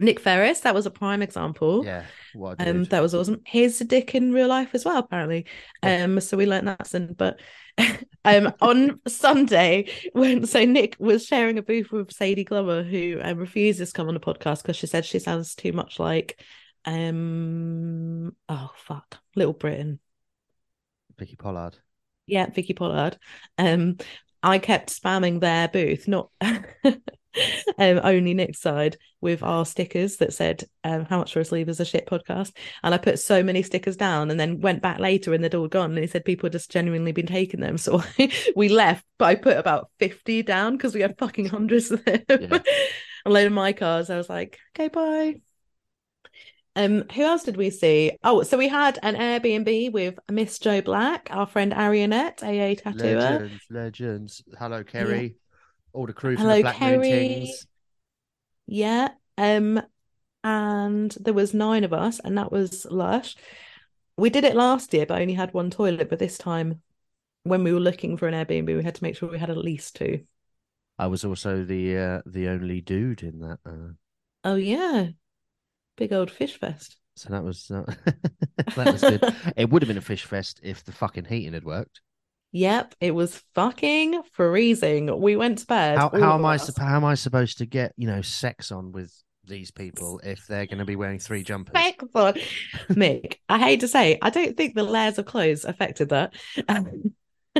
Nick 0.00 0.20
Ferris, 0.20 0.60
that 0.60 0.74
was 0.74 0.86
a 0.86 0.90
prime 0.90 1.22
example. 1.22 1.84
Yeah, 1.84 2.04
what 2.34 2.64
Um, 2.64 2.84
that 2.84 3.02
was 3.02 3.14
awesome. 3.14 3.42
Here's 3.44 3.80
a 3.80 3.84
dick 3.84 4.14
in 4.14 4.32
real 4.32 4.48
life 4.48 4.74
as 4.74 4.84
well, 4.84 4.98
apparently. 4.98 5.46
Um, 5.82 6.20
so 6.20 6.36
we 6.36 6.46
learned 6.46 6.68
that 6.68 6.78
lesson. 6.78 7.14
But 7.18 7.40
um, 8.24 8.52
on 8.60 9.00
Sunday, 9.08 9.90
when 10.12 10.46
so 10.46 10.64
Nick 10.64 10.96
was 10.98 11.26
sharing 11.26 11.58
a 11.58 11.62
booth 11.62 11.90
with 11.90 12.12
Sadie 12.12 12.44
Glover, 12.44 12.82
who 12.82 13.18
um, 13.20 13.38
refuses 13.38 13.88
to 13.88 13.94
come 13.94 14.08
on 14.08 14.14
the 14.14 14.20
podcast 14.20 14.62
because 14.62 14.76
she 14.76 14.86
said 14.86 15.04
she 15.04 15.18
sounds 15.18 15.54
too 15.54 15.72
much 15.72 15.98
like 15.98 16.40
um 16.84 18.34
oh 18.48 18.70
fuck, 18.76 19.18
Little 19.34 19.52
Britain. 19.52 19.98
Vicky 21.18 21.36
Pollard. 21.36 21.76
Yeah, 22.26 22.48
Vicky 22.50 22.74
Pollard. 22.74 23.18
Um, 23.56 23.96
I 24.42 24.58
kept 24.58 24.90
spamming 24.90 25.40
their 25.40 25.66
booth, 25.66 26.06
not 26.06 26.30
um, 27.78 28.00
only 28.02 28.34
Nick's 28.34 28.60
side, 28.60 28.96
with 29.20 29.42
our 29.42 29.66
stickers 29.66 30.16
that 30.18 30.32
said 30.32 30.64
um, 30.84 31.04
"How 31.04 31.18
much 31.18 31.32
for 31.32 31.40
a 31.40 31.44
sleeve 31.44 31.68
is 31.68 31.80
a 31.80 31.84
shit 31.84 32.06
podcast," 32.06 32.52
and 32.82 32.94
I 32.94 32.98
put 32.98 33.18
so 33.18 33.42
many 33.42 33.62
stickers 33.62 33.96
down, 33.96 34.30
and 34.30 34.38
then 34.38 34.60
went 34.60 34.82
back 34.82 34.98
later 34.98 35.34
and 35.34 35.42
they'd 35.42 35.54
all 35.54 35.68
gone, 35.68 35.90
and 35.90 35.98
he 35.98 36.06
said 36.06 36.24
people 36.24 36.46
had 36.46 36.52
just 36.52 36.70
genuinely 36.70 37.12
been 37.12 37.26
taking 37.26 37.60
them, 37.60 37.78
so 37.78 38.02
we 38.56 38.68
left. 38.68 39.04
But 39.18 39.26
I 39.26 39.34
put 39.34 39.56
about 39.56 39.90
fifty 39.98 40.42
down 40.42 40.76
because 40.76 40.94
we 40.94 41.00
had 41.00 41.18
fucking 41.18 41.46
hundreds 41.46 41.90
of 41.90 42.04
them. 42.04 42.22
Yeah. 42.28 42.58
a 43.26 43.30
load 43.30 43.46
of 43.46 43.52
my 43.52 43.72
cars. 43.72 44.10
I 44.10 44.16
was 44.16 44.28
like, 44.28 44.58
okay, 44.74 44.88
bye. 44.88 45.40
Um, 46.76 47.04
who 47.12 47.22
else 47.22 47.42
did 47.42 47.56
we 47.56 47.70
see? 47.70 48.12
Oh, 48.22 48.44
so 48.44 48.56
we 48.56 48.68
had 48.68 49.00
an 49.02 49.16
Airbnb 49.16 49.92
with 49.92 50.16
Miss 50.30 50.60
Joe 50.60 50.80
Black, 50.80 51.28
our 51.32 51.46
friend 51.46 51.72
Arionette, 51.72 52.42
AA 52.42 52.80
tattooer. 52.80 53.18
Legends, 53.18 53.62
legends. 53.68 54.42
Hello, 54.56 54.84
Kerry. 54.84 55.34
All 55.92 56.06
the 56.06 56.12
crew 56.12 56.36
from 56.36 56.44
Hello, 56.44 56.56
the 56.56 56.62
Black 56.62 56.80
Moon 56.80 57.02
Kerry. 57.02 57.10
Tings. 57.10 57.66
Yeah. 58.66 59.08
Um, 59.36 59.82
and 60.44 61.10
there 61.20 61.34
was 61.34 61.54
nine 61.54 61.84
of 61.84 61.92
us, 61.92 62.20
and 62.20 62.38
that 62.38 62.52
was 62.52 62.86
lush. 62.90 63.36
We 64.16 64.30
did 64.30 64.44
it 64.44 64.56
last 64.56 64.92
year, 64.94 65.06
but 65.06 65.20
only 65.20 65.34
had 65.34 65.52
one 65.52 65.70
toilet. 65.70 66.08
But 66.08 66.18
this 66.18 66.38
time, 66.38 66.82
when 67.44 67.64
we 67.64 67.72
were 67.72 67.80
looking 67.80 68.16
for 68.16 68.28
an 68.28 68.34
Airbnb, 68.34 68.66
we 68.66 68.84
had 68.84 68.94
to 68.96 69.04
make 69.04 69.16
sure 69.16 69.28
we 69.28 69.38
had 69.38 69.50
at 69.50 69.56
least 69.56 69.96
two. 69.96 70.24
I 70.98 71.06
was 71.06 71.24
also 71.24 71.64
the 71.64 71.96
uh, 71.96 72.22
the 72.26 72.48
only 72.48 72.80
dude 72.80 73.22
in 73.22 73.40
that. 73.40 73.58
Uh, 73.64 73.94
Oh 74.44 74.54
yeah, 74.56 75.08
big 75.96 76.12
old 76.12 76.30
fish 76.30 76.58
fest. 76.58 76.96
so 77.16 77.28
that 77.30 77.44
was 77.44 77.70
uh, 77.70 77.84
that 78.76 78.92
was 78.92 79.00
good. 79.00 79.22
it 79.56 79.70
would 79.70 79.82
have 79.82 79.88
been 79.88 79.98
a 79.98 80.02
fish 80.02 80.24
fest 80.24 80.60
if 80.62 80.84
the 80.84 80.92
fucking 80.92 81.24
heating 81.26 81.52
had 81.52 81.64
worked. 81.64 82.00
Yep, 82.52 82.94
it 83.00 83.10
was 83.10 83.42
fucking 83.54 84.22
freezing. 84.32 85.20
We 85.20 85.36
went 85.36 85.58
to 85.58 85.66
bed. 85.66 85.98
How 85.98 86.08
how 86.10 86.34
am 86.34 86.44
I 86.46 86.54
us. 86.54 86.74
how 86.76 86.96
am 86.96 87.04
I 87.04 87.14
supposed 87.14 87.58
to 87.58 87.66
get 87.66 87.92
you 87.96 88.06
know 88.06 88.22
sex 88.22 88.72
on 88.72 88.92
with 88.92 89.12
these 89.44 89.70
people 89.70 90.20
if 90.24 90.46
they're 90.46 90.66
going 90.66 90.78
to 90.78 90.84
be 90.86 90.96
wearing 90.96 91.18
three 91.18 91.42
jumpers? 91.42 91.74
Sex 91.78 92.04
on. 92.14 92.34
Mick, 92.90 93.36
I 93.48 93.58
hate 93.58 93.80
to 93.80 93.88
say, 93.88 94.18
I 94.22 94.30
don't 94.30 94.56
think 94.56 94.74
the 94.74 94.82
layers 94.82 95.18
of 95.18 95.26
clothes 95.26 95.64
affected 95.64 96.08
that. 96.10 96.34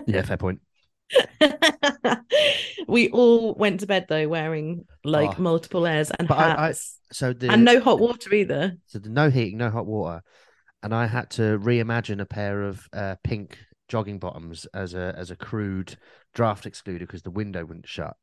Yeah, 0.07 0.23
fair 0.23 0.37
point. 0.39 0.61
we 2.89 3.09
all 3.11 3.55
went 3.55 3.81
to 3.81 3.87
bed 3.87 4.07
though 4.09 4.29
wearing 4.29 4.85
like 5.05 5.39
Oh. 5.39 5.43
multiple 5.43 5.81
layers 5.83 6.11
and 6.11 6.29
But 6.29 6.39
I- 6.39 6.55
I- 6.55 6.67
hats 6.69 6.99
So 7.13 7.33
the 7.33 7.51
and 7.51 7.65
no 7.65 7.81
hot 7.81 7.99
water 8.01 8.33
either. 8.35 8.77
so 8.87 8.99
the 8.99 9.09
no 9.09 9.31
heating, 9.31 9.59
no 9.59 9.71
hot 9.71 9.87
water, 9.87 10.23
and 10.83 10.95
I 10.95 11.07
had 11.07 11.31
to 11.33 11.59
reimagine 11.59 12.21
a 12.21 12.27
pair 12.27 12.63
of 12.63 12.87
uh, 12.93 13.17
pink 13.25 13.59
jogging 13.89 14.19
bottoms 14.19 14.67
as 14.75 14.95
a 14.95 15.15
as 15.17 15.31
a 15.31 15.37
crude 15.37 15.97
draft 16.35 16.65
excluder 16.65 17.01
because 17.01 17.23
the 17.23 17.31
window 17.31 17.65
wouldn't 17.65 17.89
shut. 17.89 18.17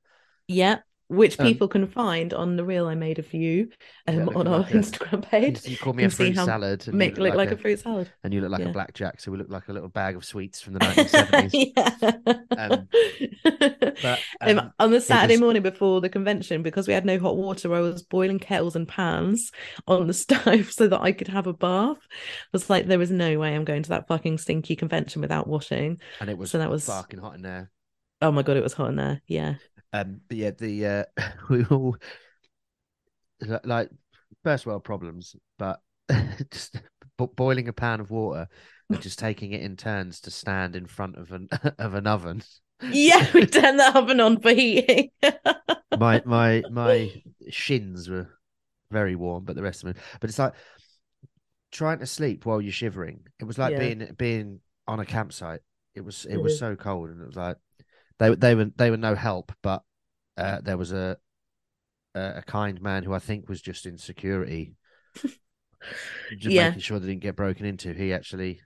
Yeah, 0.48 0.80
which 1.08 1.40
Um, 1.40 1.46
people 1.46 1.68
can 1.68 1.86
find 1.88 2.34
on 2.34 2.56
the 2.56 2.66
reel 2.66 2.88
I 2.88 2.96
made 2.96 3.20
of 3.20 3.32
you 3.34 3.70
um, 4.08 4.26
looking 4.26 4.38
on 4.38 4.48
our 4.48 4.60
like 4.62 4.74
a- 4.74 4.78
Instagram 4.78 5.22
page. 5.24 5.66
You 5.68 5.78
call 5.78 5.94
me 5.94 6.04
a 6.06 6.10
fruit 6.10 6.36
salad, 6.36 6.88
and 6.88 7.00
you 7.02 7.12
Mick 7.12 7.18
looked 7.18 7.36
like 7.38 7.52
a 7.52 7.58
fruit 7.58 7.80
salad. 7.80 8.10
and 8.24 8.34
you 8.34 8.42
look 8.42 8.52
like 8.52 8.62
Yeah. 8.62 8.70
a 8.70 8.74
blackjack, 8.74 9.22
so 9.22 9.32
we 9.32 9.38
look 9.38 9.50
like 9.50 9.68
a 9.68 9.74
little 9.74 9.90
bag 9.90 10.16
of 10.16 10.26
sweets 10.26 10.62
from 10.62 10.74
the 10.74 10.80
1970s. 10.82 11.74
yeah. 11.76 12.12
Um, 12.58 12.88
but 14.02 14.20
Um, 14.42 14.60
um, 14.60 14.72
on 14.80 14.92
the 14.92 15.02
Saturday 15.02 15.38
morning 15.38 15.62
before 15.62 16.02
the 16.02 16.10
convention, 16.10 16.62
because 16.64 16.88
we 16.88 16.94
had 16.94 17.06
no 17.06 17.20
hot 17.20 17.38
water, 17.38 17.74
I 17.74 17.80
was 17.80 18.04
boiling 18.04 18.40
kettles 18.40 18.76
and 18.76 18.88
pans 18.88 19.52
on 19.88 20.08
the 20.08 20.14
stove 20.14 20.72
so 20.72 20.88
that 20.88 21.02
I 21.02 21.12
could 21.12 21.28
have 21.30 21.48
a 21.48 21.54
bath. 21.54 21.98
I 22.02 22.48
was 22.52 22.70
like, 22.70 22.88
there 22.88 23.00
was 23.00 23.12
no 23.12 23.40
way 23.40 23.56
I'm 23.56 23.64
going 23.66 23.84
to 23.84 23.90
that 23.90 24.08
fucking 24.08 24.38
stinky 24.40 24.76
convention 24.76 25.22
without 25.22 25.48
washing. 25.48 26.00
and 26.20 26.30
it 26.30 26.38
was 26.38 26.52
so 26.52 26.58
that 26.58 26.70
was- 26.70 26.86
fucking 26.86 27.20
hot 27.20 27.36
in 27.36 27.42
there. 27.42 27.72
Oh 28.22 28.32
my 28.32 28.44
god, 28.44 28.58
it 28.58 28.64
was 28.64 28.74
hot 28.74 28.90
in 28.90 28.96
there. 28.96 29.22
Yeah. 29.28 29.56
Um, 29.96 30.22
but 30.28 30.38
yeah, 30.38 30.52
the 30.52 30.86
uh, 30.86 31.04
we 31.50 31.66
all 31.66 31.98
like 33.64 33.90
first 34.44 34.66
world 34.66 34.84
problems, 34.84 35.36
but 35.58 35.82
just 36.52 36.80
bo- 37.18 37.28
boiling 37.28 37.68
a 37.68 37.74
pan 37.74 38.00
of 38.00 38.12
water 38.12 38.48
and 38.92 39.02
just 39.02 39.20
taking 39.20 39.52
it 39.52 39.62
in 39.62 39.76
turns 39.78 40.22
to 40.22 40.32
stand 40.32 40.76
in 40.76 40.86
front 40.86 41.16
of 41.18 41.32
an 41.32 41.50
of 41.80 41.94
an 41.94 42.08
oven. 42.08 42.42
Yeah, 42.82 43.26
we 43.34 43.46
turned 43.46 43.80
the 43.80 43.98
oven 43.98 44.20
on 44.20 44.40
for 44.40 44.52
heating. 44.52 45.10
My 45.94 46.22
my 46.26 46.66
my 46.68 47.12
shins 47.50 48.10
were 48.10 48.30
very 48.92 49.16
warm, 49.16 49.46
but 49.46 49.56
the 49.56 49.64
rest 49.64 49.84
of 49.84 49.94
them. 49.94 50.04
But 50.20 50.30
it's 50.30 50.40
like 50.40 50.54
trying 51.72 52.00
to 52.00 52.06
sleep 52.06 52.46
while 52.46 52.62
you're 52.62 52.72
shivering. 52.72 53.22
It 53.40 53.46
was 53.46 53.58
like 53.58 53.72
Yeah. 53.72 53.80
being 53.80 54.14
being 54.18 54.60
on 54.88 55.00
a 55.00 55.06
campsite 55.06 55.62
It 55.94 56.02
was 56.02 56.26
it 56.26 56.38
was 56.38 56.54
so 56.54 56.76
cold, 56.76 57.10
and 57.10 57.22
it 57.22 57.28
was 57.28 57.36
like 57.36 57.58
they 58.20 58.34
they 58.36 58.56
were 58.56 58.72
they 58.76 58.92
were 58.92 58.98
no 58.98 59.16
help, 59.16 59.52
but 59.62 59.84
uh, 60.38 60.62
there 60.62 60.78
was 60.78 60.92
a, 60.92 61.18
a 62.14 62.44
kind 62.46 62.82
man 62.82 63.04
who 63.04 63.14
I 63.14 63.20
think 63.20 63.50
was 63.50 63.62
just 63.62 63.86
in 63.86 63.98
security, 63.98 64.76
just 66.40 66.56
Yeah. 66.56 66.68
making 66.68 66.82
sure 66.82 67.00
they 67.00 67.08
didn't 67.08 67.22
get 67.22 67.36
broken 67.36 67.66
into. 67.66 67.94
He 67.94 68.14
actually 68.14 68.62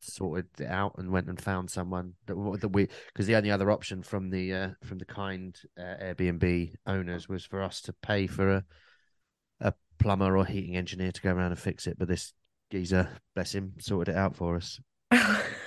sorted 0.00 0.46
it 0.58 0.66
out 0.66 0.94
and 0.96 1.10
went 1.10 1.28
and 1.28 1.40
found 1.40 1.70
someone 1.70 2.14
that 2.26 2.34
that 2.60 2.68
we 2.68 2.88
because 3.12 3.26
the 3.26 3.36
only 3.36 3.50
other 3.50 3.70
option 3.70 4.02
from 4.02 4.30
the 4.30 4.52
uh, 4.52 4.70
from 4.84 4.98
the 4.98 5.04
kind 5.04 5.56
uh, 5.78 5.96
Airbnb 6.02 6.74
owners 6.86 7.28
was 7.28 7.44
for 7.44 7.62
us 7.62 7.80
to 7.82 7.92
pay 7.92 8.26
for 8.26 8.50
a 8.50 8.64
a 9.60 9.72
plumber 9.98 10.36
or 10.36 10.44
heating 10.46 10.76
engineer 10.76 11.12
to 11.12 11.20
go 11.20 11.32
around 11.32 11.52
and 11.52 11.58
fix 11.60 11.86
it, 11.86 11.98
but 11.98 12.08
this 12.08 12.32
geezer, 12.70 13.08
bless 13.34 13.54
him, 13.54 13.74
sorted 13.80 14.14
it 14.14 14.18
out 14.18 14.36
for 14.36 14.56
us. 14.56 14.80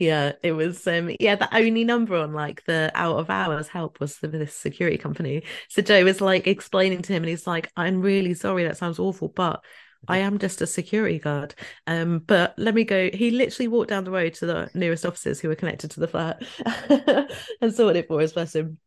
Yeah, 0.00 0.32
it 0.42 0.52
was 0.52 0.86
um 0.86 1.14
yeah, 1.20 1.36
the 1.36 1.54
only 1.54 1.84
number 1.84 2.16
on 2.16 2.32
like 2.32 2.64
the 2.64 2.90
out 2.94 3.18
of 3.18 3.28
hours 3.28 3.68
help 3.68 4.00
was 4.00 4.16
for 4.16 4.28
this 4.28 4.54
security 4.54 4.96
company. 4.96 5.42
So 5.68 5.82
Joe 5.82 6.04
was 6.04 6.22
like 6.22 6.46
explaining 6.46 7.02
to 7.02 7.12
him 7.12 7.22
and 7.22 7.28
he's 7.28 7.46
like, 7.46 7.70
I'm 7.76 8.00
really 8.00 8.32
sorry, 8.32 8.64
that 8.64 8.78
sounds 8.78 8.98
awful, 8.98 9.28
but 9.28 9.62
I 10.08 10.18
am 10.18 10.38
just 10.38 10.62
a 10.62 10.66
security 10.66 11.18
guard. 11.18 11.54
Um, 11.86 12.20
but 12.20 12.54
let 12.56 12.74
me 12.74 12.84
go. 12.84 13.10
He 13.12 13.30
literally 13.30 13.68
walked 13.68 13.90
down 13.90 14.04
the 14.04 14.10
road 14.10 14.32
to 14.34 14.46
the 14.46 14.70
nearest 14.72 15.04
offices 15.04 15.38
who 15.38 15.48
were 15.48 15.54
connected 15.54 15.90
to 15.90 16.00
the 16.00 16.08
flat 16.08 16.42
and 17.60 17.74
sorted 17.74 18.04
it 18.04 18.08
for 18.08 18.20
his 18.20 18.32
him. 18.32 18.78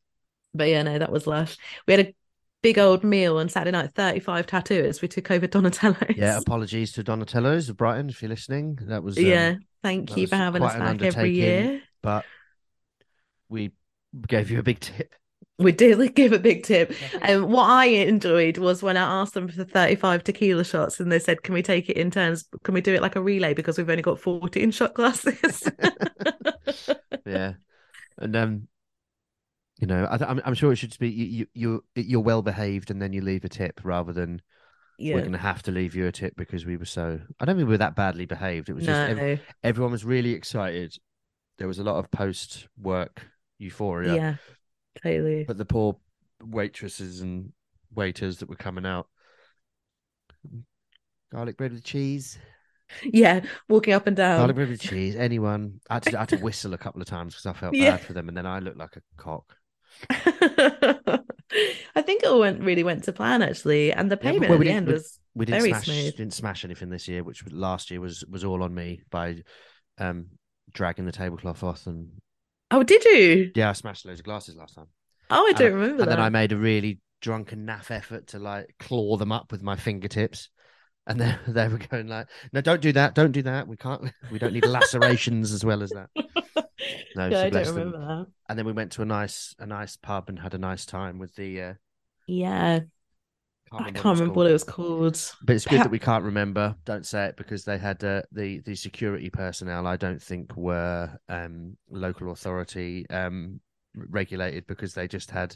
But 0.55 0.69
yeah, 0.69 0.81
no, 0.81 0.97
that 0.97 1.11
was 1.11 1.27
lush. 1.27 1.57
We 1.87 1.93
had 1.93 2.07
a 2.07 2.15
big 2.63 2.79
old 2.79 3.03
meal 3.03 3.37
on 3.37 3.49
Saturday 3.49 3.77
night, 3.77 3.91
35 3.93 4.47
tattooers. 4.47 5.03
We 5.03 5.07
took 5.07 5.29
over 5.29 5.45
Donatello's. 5.45 6.15
Yeah, 6.17 6.39
apologies 6.39 6.91
to 6.93 7.03
Donatello's 7.03 7.69
of 7.69 7.77
Brighton 7.77 8.09
if 8.09 8.23
you're 8.23 8.29
listening. 8.29 8.79
That 8.87 9.03
was 9.03 9.19
um, 9.19 9.25
yeah. 9.25 9.55
Thank 9.83 10.09
that 10.09 10.17
you 10.17 10.27
for 10.27 10.35
having 10.35 10.63
us 10.63 10.73
back 10.75 11.01
every 11.03 11.31
year. 11.31 11.81
but 12.01 12.25
we 13.49 13.71
gave 14.27 14.49
you 14.49 14.59
a 14.59 14.63
big 14.63 14.79
tip. 14.79 15.13
We 15.59 15.71
did 15.71 16.15
give 16.15 16.33
a 16.33 16.39
big 16.39 16.63
tip. 16.63 16.93
And 17.21 17.45
what 17.45 17.69
I 17.69 17.85
enjoyed 17.85 18.57
was 18.57 18.81
when 18.81 18.97
I 18.97 19.21
asked 19.21 19.35
them 19.35 19.47
for 19.47 19.63
35 19.63 20.23
tequila 20.23 20.63
shots 20.63 20.99
and 20.99 21.11
they 21.11 21.19
said, 21.19 21.43
Can 21.43 21.53
we 21.53 21.61
take 21.61 21.89
it 21.89 21.97
in 21.97 22.09
turns? 22.09 22.45
Can 22.63 22.73
we 22.73 22.81
do 22.81 22.93
it 22.93 23.01
like 23.03 23.15
a 23.15 23.21
relay? 23.21 23.53
Because 23.53 23.77
we've 23.77 23.89
only 23.89 24.01
got 24.01 24.19
14 24.19 24.71
shot 24.71 24.95
glasses. 24.95 25.69
yeah, 27.25 27.53
and 28.17 28.35
um, 28.35 28.67
you 29.79 29.87
know, 29.87 30.07
I, 30.09 30.17
th- 30.17 30.29
I'm 30.29 30.41
I'm 30.43 30.53
sure 30.55 30.71
it 30.71 30.77
should 30.77 30.97
be 30.97 31.09
you 31.09 31.45
you 31.53 31.83
you- 31.95 32.03
you're 32.03 32.21
well 32.21 32.41
behaved, 32.41 32.89
and 32.89 33.01
then 33.01 33.13
you 33.13 33.21
leave 33.21 33.45
a 33.45 33.49
tip 33.49 33.81
rather 33.83 34.11
than 34.13 34.41
we're 34.99 35.19
going 35.19 35.31
to 35.33 35.37
have 35.37 35.63
to 35.63 35.71
leave 35.71 35.95
you 35.95 36.07
a 36.07 36.11
tip 36.11 36.35
because 36.35 36.65
we 36.65 36.77
were 36.77 36.85
so. 36.85 37.19
I 37.39 37.45
don't 37.45 37.55
think 37.57 37.67
we 37.67 37.73
were 37.73 37.77
that 37.79 37.95
badly 37.95 38.25
behaved. 38.25 38.69
It 38.69 38.73
was 38.73 38.85
just 38.85 39.09
ev- 39.19 39.41
everyone 39.63 39.91
was 39.91 40.05
really 40.05 40.31
excited. 40.33 40.95
There 41.57 41.67
was 41.67 41.79
a 41.79 41.83
lot 41.83 41.97
of 41.97 42.09
post 42.11 42.67
work 42.77 43.25
euphoria. 43.57 44.15
Yeah. 44.15 44.35
Totally. 45.01 45.43
but 45.45 45.57
the 45.57 45.65
poor 45.65 45.97
waitresses 46.43 47.21
and 47.21 47.51
waiters 47.95 48.37
that 48.37 48.49
were 48.49 48.55
coming 48.55 48.85
out 48.85 49.07
garlic 51.31 51.57
bread 51.57 51.71
with 51.73 51.83
cheese 51.83 52.37
Yeah. 53.03 53.41
Walking 53.67 53.93
up 53.93 54.05
and 54.05 54.15
down. 54.15 54.37
garlic 54.39 54.55
bread 54.55 54.69
with 54.69 54.81
cheese 54.81 55.15
anyone 55.15 55.79
I 55.89 55.95
had, 55.95 56.03
to, 56.03 56.17
I 56.17 56.19
had 56.21 56.29
to 56.29 56.37
whistle 56.43 56.73
a 56.75 56.77
couple 56.77 57.01
of 57.01 57.07
times 57.07 57.33
because 57.33 57.45
i 57.47 57.53
felt 57.53 57.73
Yeah. 57.73 57.91
bad 57.91 58.01
for 58.01 58.13
them 58.13 58.27
and 58.27 58.37
then 58.37 58.45
i 58.45 58.59
looked 58.59 58.77
like 58.77 58.95
a 58.97 59.01
cock 59.17 59.55
I 61.95 62.01
think 62.01 62.23
it 62.23 62.27
all 62.27 62.39
went 62.39 62.61
really 62.61 62.83
went 62.83 63.03
to 63.05 63.13
plan 63.13 63.41
actually. 63.41 63.91
And 63.93 64.11
the 64.11 64.17
Yeah, 64.21 64.31
payment 64.31 64.49
well, 64.49 64.59
at 64.59 64.65
the 64.65 64.69
end 64.71 64.87
we- 64.87 64.93
was 64.93 65.19
we 65.35 65.45
didn't 65.45 65.61
Very 65.61 65.69
smash 65.71 65.85
smooth. 65.85 66.15
didn't 66.15 66.33
smash 66.33 66.63
anything 66.65 66.89
this 66.89 67.07
year 67.07 67.23
which 67.23 67.43
last 67.51 67.89
year 67.91 67.99
was 67.99 68.23
was 68.29 68.43
all 68.43 68.61
on 68.63 68.73
me 68.73 69.01
by 69.09 69.37
um 69.97 70.27
dragging 70.71 71.05
the 71.05 71.11
tablecloth 71.11 71.63
off 71.63 71.87
and 71.87 72.09
Oh, 72.71 72.83
did 72.83 73.03
you? 73.05 73.51
yeah 73.55 73.69
i 73.69 73.73
smashed 73.73 74.05
loads 74.05 74.19
of 74.19 74.25
glasses 74.25 74.55
last 74.55 74.75
time 74.75 74.87
Oh, 75.29 75.47
I 75.47 75.53
don't 75.53 75.73
remember 75.73 76.01
and 76.03 76.11
that. 76.11 76.15
then 76.17 76.19
i 76.19 76.29
made 76.29 76.51
a 76.51 76.57
really 76.57 76.99
drunken 77.21 77.65
naff 77.65 77.89
effort 77.89 78.27
to 78.27 78.39
like 78.39 78.75
claw 78.79 79.17
them 79.17 79.31
up 79.31 79.51
with 79.51 79.63
my 79.63 79.75
fingertips 79.75 80.49
and 81.07 81.19
then 81.19 81.39
they 81.47 81.67
were 81.67 81.77
going 81.79 82.07
like 82.07 82.27
no 82.51 82.61
don't 82.61 82.81
do 82.81 82.91
that 82.91 83.15
don't 83.15 83.31
do 83.31 83.41
that 83.43 83.67
we 83.67 83.75
can't 83.77 84.11
we 84.31 84.37
don't 84.39 84.53
need 84.53 84.65
lacerations 84.77 85.51
as 85.51 85.63
well 85.65 85.81
as 85.81 85.91
that 85.91 86.09
No, 87.15 87.29
yeah, 87.29 87.39
I 87.43 87.49
don't 87.49 87.65
them. 87.65 87.75
remember 87.75 87.97
that. 87.99 88.27
and 88.49 88.57
then 88.59 88.65
we 88.65 88.71
went 88.73 88.91
to 88.93 89.01
a 89.01 89.05
nice 89.05 89.55
a 89.59 89.65
nice 89.65 89.95
pub 89.97 90.29
and 90.29 90.39
had 90.39 90.53
a 90.53 90.57
nice 90.57 90.85
time 90.85 91.19
with 91.19 91.35
the 91.35 91.61
uh 91.61 91.73
Yeah, 92.27 92.81
I 93.71 93.91
can't 93.91 94.19
remember 94.19 94.33
what 94.33 94.47
it 94.49 94.53
was 94.53 94.63
called. 94.63 95.19
but 95.41 95.55
it's 95.55 95.65
good 95.65 95.83
that 95.83 95.89
we 95.89 95.99
can't 95.99 96.23
remember 96.23 96.75
don't 96.85 97.05
say 97.05 97.25
it 97.25 97.37
because 97.37 97.65
they 97.65 97.77
had 97.77 98.03
uh, 98.03 98.21
the 98.31 98.59
the 98.59 98.75
security 98.75 99.29
personnel 99.29 99.87
i 99.87 99.97
don't 99.97 100.21
think 100.21 100.55
were 100.55 101.09
um 101.29 101.75
local 101.89 102.31
authority 102.31 103.05
um 103.09 103.59
regulated 103.95 104.65
because 104.67 104.93
they 104.93 105.07
just 105.07 105.31
had 105.31 105.55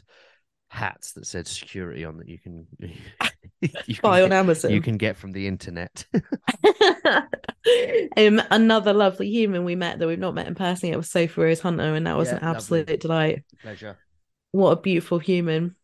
hats 0.70 1.12
that 1.12 1.26
said 1.26 1.46
security 1.46 2.04
on 2.04 2.18
that 2.18 2.28
you 2.28 2.38
can 2.38 2.66
Buy 4.02 4.22
on 4.22 4.28
can, 4.28 4.32
Amazon. 4.32 4.70
you 4.72 4.80
can 4.80 4.96
get 4.96 5.16
from 5.16 5.32
the 5.32 5.46
internet 5.46 6.06
um, 8.16 8.40
another 8.50 8.92
lovely 8.92 9.28
human 9.30 9.64
we 9.64 9.74
met 9.74 9.98
that 9.98 10.06
we've 10.06 10.18
not 10.18 10.34
met 10.34 10.46
in 10.46 10.54
person 10.54 10.88
yet 10.88 10.96
was 10.96 11.10
Sophie 11.10 11.40
Rose 11.40 11.60
Hunter, 11.60 11.94
and 11.94 12.06
that 12.06 12.16
was 12.16 12.28
Yeah, 12.28 12.36
an 12.36 12.44
lovely. 12.44 12.56
absolute 12.56 13.00
delight. 13.00 13.44
pleasure 13.62 13.96
What 14.52 14.70
a 14.70 14.80
beautiful 14.80 15.18
human. 15.18 15.76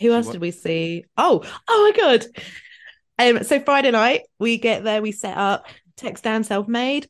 Who 0.00 0.12
else 0.12 0.28
did 0.28 0.40
we 0.40 0.50
see? 0.50 1.04
Oh, 1.16 1.44
oh 1.68 1.92
my 1.92 2.00
god. 2.00 2.26
Um, 3.18 3.44
so 3.44 3.60
Friday 3.60 3.92
night 3.92 4.22
we 4.38 4.58
get 4.58 4.82
there, 4.82 5.00
we 5.00 5.12
set 5.12 5.36
up, 5.36 5.66
text 5.96 6.24
down 6.24 6.42
self-made. 6.44 7.08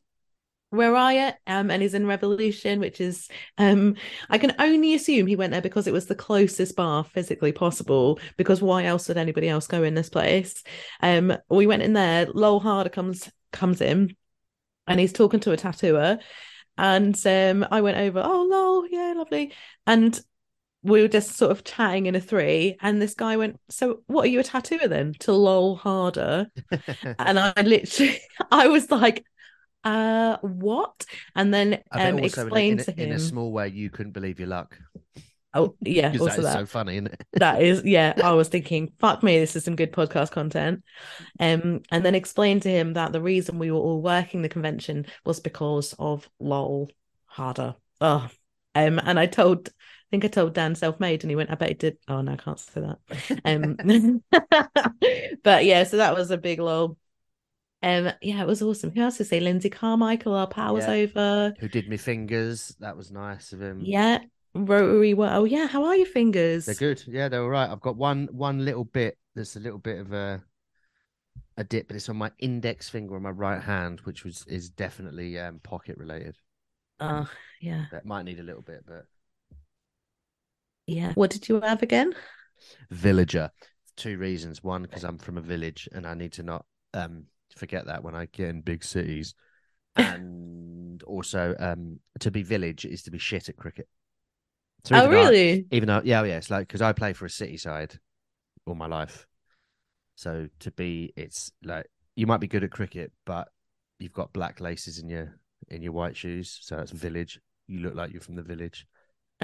Where 0.69 0.95
are 0.95 1.13
you? 1.13 1.29
Um, 1.47 1.71
and 1.71 1.81
he's 1.81 1.93
in 1.93 2.05
Revolution, 2.05 2.79
which 2.79 2.99
is 2.99 3.29
um, 3.57 3.95
I 4.29 4.37
can 4.37 4.55
only 4.59 4.93
assume 4.93 5.27
he 5.27 5.35
went 5.35 5.51
there 5.51 5.61
because 5.61 5.87
it 5.87 5.93
was 5.93 6.07
the 6.07 6.15
closest 6.15 6.75
bar 6.75 7.03
physically 7.03 7.51
possible. 7.51 8.19
Because 8.37 8.61
why 8.61 8.85
else 8.85 9.07
would 9.07 9.17
anybody 9.17 9.47
else 9.47 9.67
go 9.67 9.83
in 9.83 9.93
this 9.93 10.09
place? 10.09 10.63
Um, 11.01 11.33
we 11.49 11.67
went 11.67 11.83
in 11.83 11.93
there. 11.93 12.25
Lowell 12.25 12.59
Harder 12.59 12.89
comes 12.89 13.31
comes 13.51 13.79
in, 13.79 14.15
and 14.87 14.99
he's 14.99 15.13
talking 15.13 15.39
to 15.41 15.51
a 15.51 15.57
tattooer, 15.57 16.19
and 16.77 17.15
um, 17.25 17.65
I 17.71 17.81
went 17.81 17.97
over. 17.97 18.21
Oh, 18.23 18.43
lol, 18.43 18.87
yeah, 18.89 19.13
lovely. 19.15 19.53
And 19.87 20.19
we 20.83 21.01
were 21.01 21.07
just 21.07 21.35
sort 21.35 21.51
of 21.51 21.63
chatting 21.63 22.05
in 22.05 22.15
a 22.15 22.21
three, 22.21 22.77
and 22.81 23.01
this 23.01 23.15
guy 23.15 23.37
went, 23.37 23.59
"So, 23.69 24.03
what 24.07 24.25
are 24.25 24.29
you 24.29 24.39
a 24.39 24.43
tattooer 24.43 24.87
then?" 24.87 25.13
To 25.21 25.31
Lowell 25.31 25.77
Harder, 25.77 26.47
and 27.19 27.39
I 27.39 27.53
literally, 27.61 28.19
I 28.51 28.67
was 28.67 28.91
like, 28.91 29.25
"Uh, 29.85 30.37
what?" 30.41 31.05
And 31.35 31.53
then 31.53 31.81
um, 31.91 32.19
also 32.19 32.47
in 32.47 32.53
a- 32.53 32.59
in, 32.71 32.77
to 32.79 33.03
in 33.03 33.11
a 33.13 33.19
small 33.19 33.51
way 33.51 33.69
you 33.69 33.89
couldn't 33.89 34.11
believe 34.13 34.39
your 34.39 34.49
luck. 34.49 34.77
Oh, 35.53 35.75
yeah, 35.79 36.09
because 36.11 36.27
also 36.27 36.41
that 36.41 36.47
is 36.47 36.53
that. 36.53 36.59
so 36.59 36.65
funny 36.65 36.93
isn't 36.95 37.07
it? 37.13 37.27
That 37.39 37.61
is 37.61 37.83
yeah 37.85 38.13
i 38.21 38.31
was 38.31 38.49
thinking 38.49 38.91
fuck 38.99 39.23
me 39.23 39.39
this 39.39 39.55
is 39.55 39.63
some 39.63 39.77
good 39.77 39.93
podcast 39.93 40.31
content. 40.31 40.83
Um 41.39 41.81
and 41.91 42.03
then 42.03 42.15
explained 42.15 42.63
to 42.63 42.69
him 42.69 42.93
that 42.93 43.13
the 43.13 43.21
reason 43.21 43.57
we 43.59 43.71
were 43.71 43.79
all 43.79 44.01
working 44.01 44.41
the 44.41 44.49
convention 44.49 45.05
was 45.23 45.39
because 45.39 45.95
of 45.97 46.29
lol 46.39 46.89
harder. 47.25 47.75
Oh 48.01 48.27
um 48.73 48.99
and 48.99 49.17
i 49.17 49.25
told 49.27 49.69
i 49.69 49.71
think 50.11 50.25
i 50.25 50.27
told 50.27 50.53
dan 50.53 50.75
self-made 50.75 51.23
and 51.23 51.31
he 51.31 51.35
went 51.37 51.51
i 51.51 51.55
bet 51.55 51.69
he 51.69 51.73
did. 51.75 51.97
Oh 52.09 52.21
no 52.21 52.33
i 52.33 52.35
can't 52.35 52.59
say 52.59 52.81
that. 52.81 52.99
Um 53.45 54.21
but 55.43 55.63
yeah 55.63 55.83
so 55.85 55.97
that 55.97 56.15
was 56.15 56.31
a 56.31 56.37
big 56.37 56.59
lol 56.59 56.97
um 57.85 58.11
yeah 58.21 58.41
it 58.41 58.47
was 58.47 58.61
awesome 58.61 58.91
who 58.91 59.01
else 59.01 59.17
to 59.17 59.23
say 59.25 59.39
lindsay 59.39 59.69
carmichael 59.69 60.33
our 60.33 60.47
powers 60.47 60.85
Yeah. 60.87 60.93
over 60.93 61.53
who 61.59 61.67
did 61.69 61.87
me 61.87 61.97
fingers 61.97 62.75
that 62.79 62.97
was 62.97 63.11
nice 63.11 63.53
of 63.53 63.61
him 63.61 63.79
yeah 63.83 64.19
rotary 64.53 65.13
well 65.13 65.41
oh 65.41 65.45
yeah 65.45 65.67
how 65.67 65.85
are 65.85 65.95
your 65.95 66.05
fingers 66.05 66.65
They're 66.65 66.75
good. 66.75 67.03
Yeah, 67.07 67.27
they're 67.29 67.43
all 67.43 67.49
right. 67.49 67.69
I've 67.69 67.81
got 67.81 67.97
one 67.97 68.29
one 68.31 68.63
little 68.63 68.85
bit. 68.85 69.17
There's 69.35 69.55
a 69.57 69.59
little 69.59 69.79
bit 69.79 69.99
of 69.99 70.13
a 70.13 70.41
a 71.57 71.63
dip, 71.63 71.87
but 71.87 71.95
it's 71.97 72.07
on 72.09 72.15
my 72.17 72.31
index 72.39 72.89
finger 72.89 73.15
on 73.15 73.21
my 73.21 73.31
right 73.31 73.61
hand, 73.61 73.99
which 74.05 74.23
was 74.23 74.45
is 74.47 74.69
definitely 74.69 75.37
um, 75.39 75.59
pocket 75.59 75.97
related. 75.97 76.37
oh 77.01 77.29
yeah 77.61 77.85
That 77.91 78.05
might 78.05 78.23
need 78.23 78.39
a 78.39 78.43
little 78.43 78.61
bit, 78.61 78.85
but 78.87 79.05
Yeah. 80.87 81.13
What 81.13 81.31
did 81.31 81.49
you 81.49 81.59
have 81.61 81.81
again? 81.83 82.13
villager. 82.89 83.51
Two 83.97 84.17
reasons. 84.17 84.63
One, 84.63 84.83
because 84.83 85.03
I'm 85.03 85.17
from 85.17 85.37
a 85.37 85.41
village 85.41 85.89
and 85.91 86.05
I 86.07 86.13
need 86.13 86.33
to 86.33 86.43
not 86.43 86.65
um 86.93 87.25
forget 87.55 87.85
that 87.87 88.03
when 88.03 88.15
I 88.15 88.25
get 88.27 88.49
in 88.49 88.61
big 88.61 88.83
cities. 88.83 89.35
And 89.95 91.01
also, 91.03 91.55
um, 91.59 91.99
to 92.19 92.31
be 92.31 92.43
village 92.43 92.85
is 92.85 93.03
to 93.03 93.11
be 93.11 93.17
shit 93.19 93.49
at 93.49 93.57
cricket. 93.57 93.87
So 94.85 94.95
Oh, 94.95 95.09
though 95.09 95.09
I- 95.17 95.31
really? 95.31 95.65
even 95.71 95.87
though 95.87 96.01
yeah 96.03 96.23
yeah 96.23 96.37
it's 96.37 96.51
like 96.51 96.67
because 96.67 96.81
i 96.81 96.93
play 96.93 97.11
for 97.11 97.25
a 97.25 97.29
city 97.29 97.57
side 97.57 97.99
all 98.67 98.75
my 98.75 98.85
life 98.85 99.25
so 100.15 100.47
to 100.59 100.71
be 100.71 101.11
it's 101.15 101.51
like 101.63 101.87
you 102.15 102.27
might 102.27 102.39
be 102.39 102.47
good 102.47 102.63
at 102.63 102.71
cricket 102.71 103.11
but 103.25 103.47
you've 103.99 104.13
got 104.13 104.31
black 104.31 104.59
laces 104.61 104.99
in 104.99 105.09
your 105.09 105.39
in 105.69 105.81
your 105.81 105.91
white 105.91 106.15
shoes 106.15 106.59
so 106.61 106.77
it's 106.77 106.91
village 106.91 107.39
you 107.67 107.79
look 107.79 107.95
like 107.95 108.11
you're 108.11 108.21
from 108.21 108.35
the 108.35 108.43
village 108.43 108.85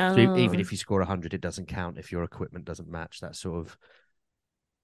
so 0.07 0.19
e- 0.19 0.29
even 0.35 0.59
Oh, 0.59 0.61
if 0.61 0.71
you 0.71 0.77
score 0.77 0.99
100 0.99 1.33
it 1.33 1.41
doesn't 1.41 1.67
count 1.67 1.97
if 1.97 2.11
your 2.11 2.23
equipment 2.23 2.65
doesn't 2.65 2.89
match 2.89 3.19
that 3.19 3.35
sort 3.35 3.65
of 3.65 3.77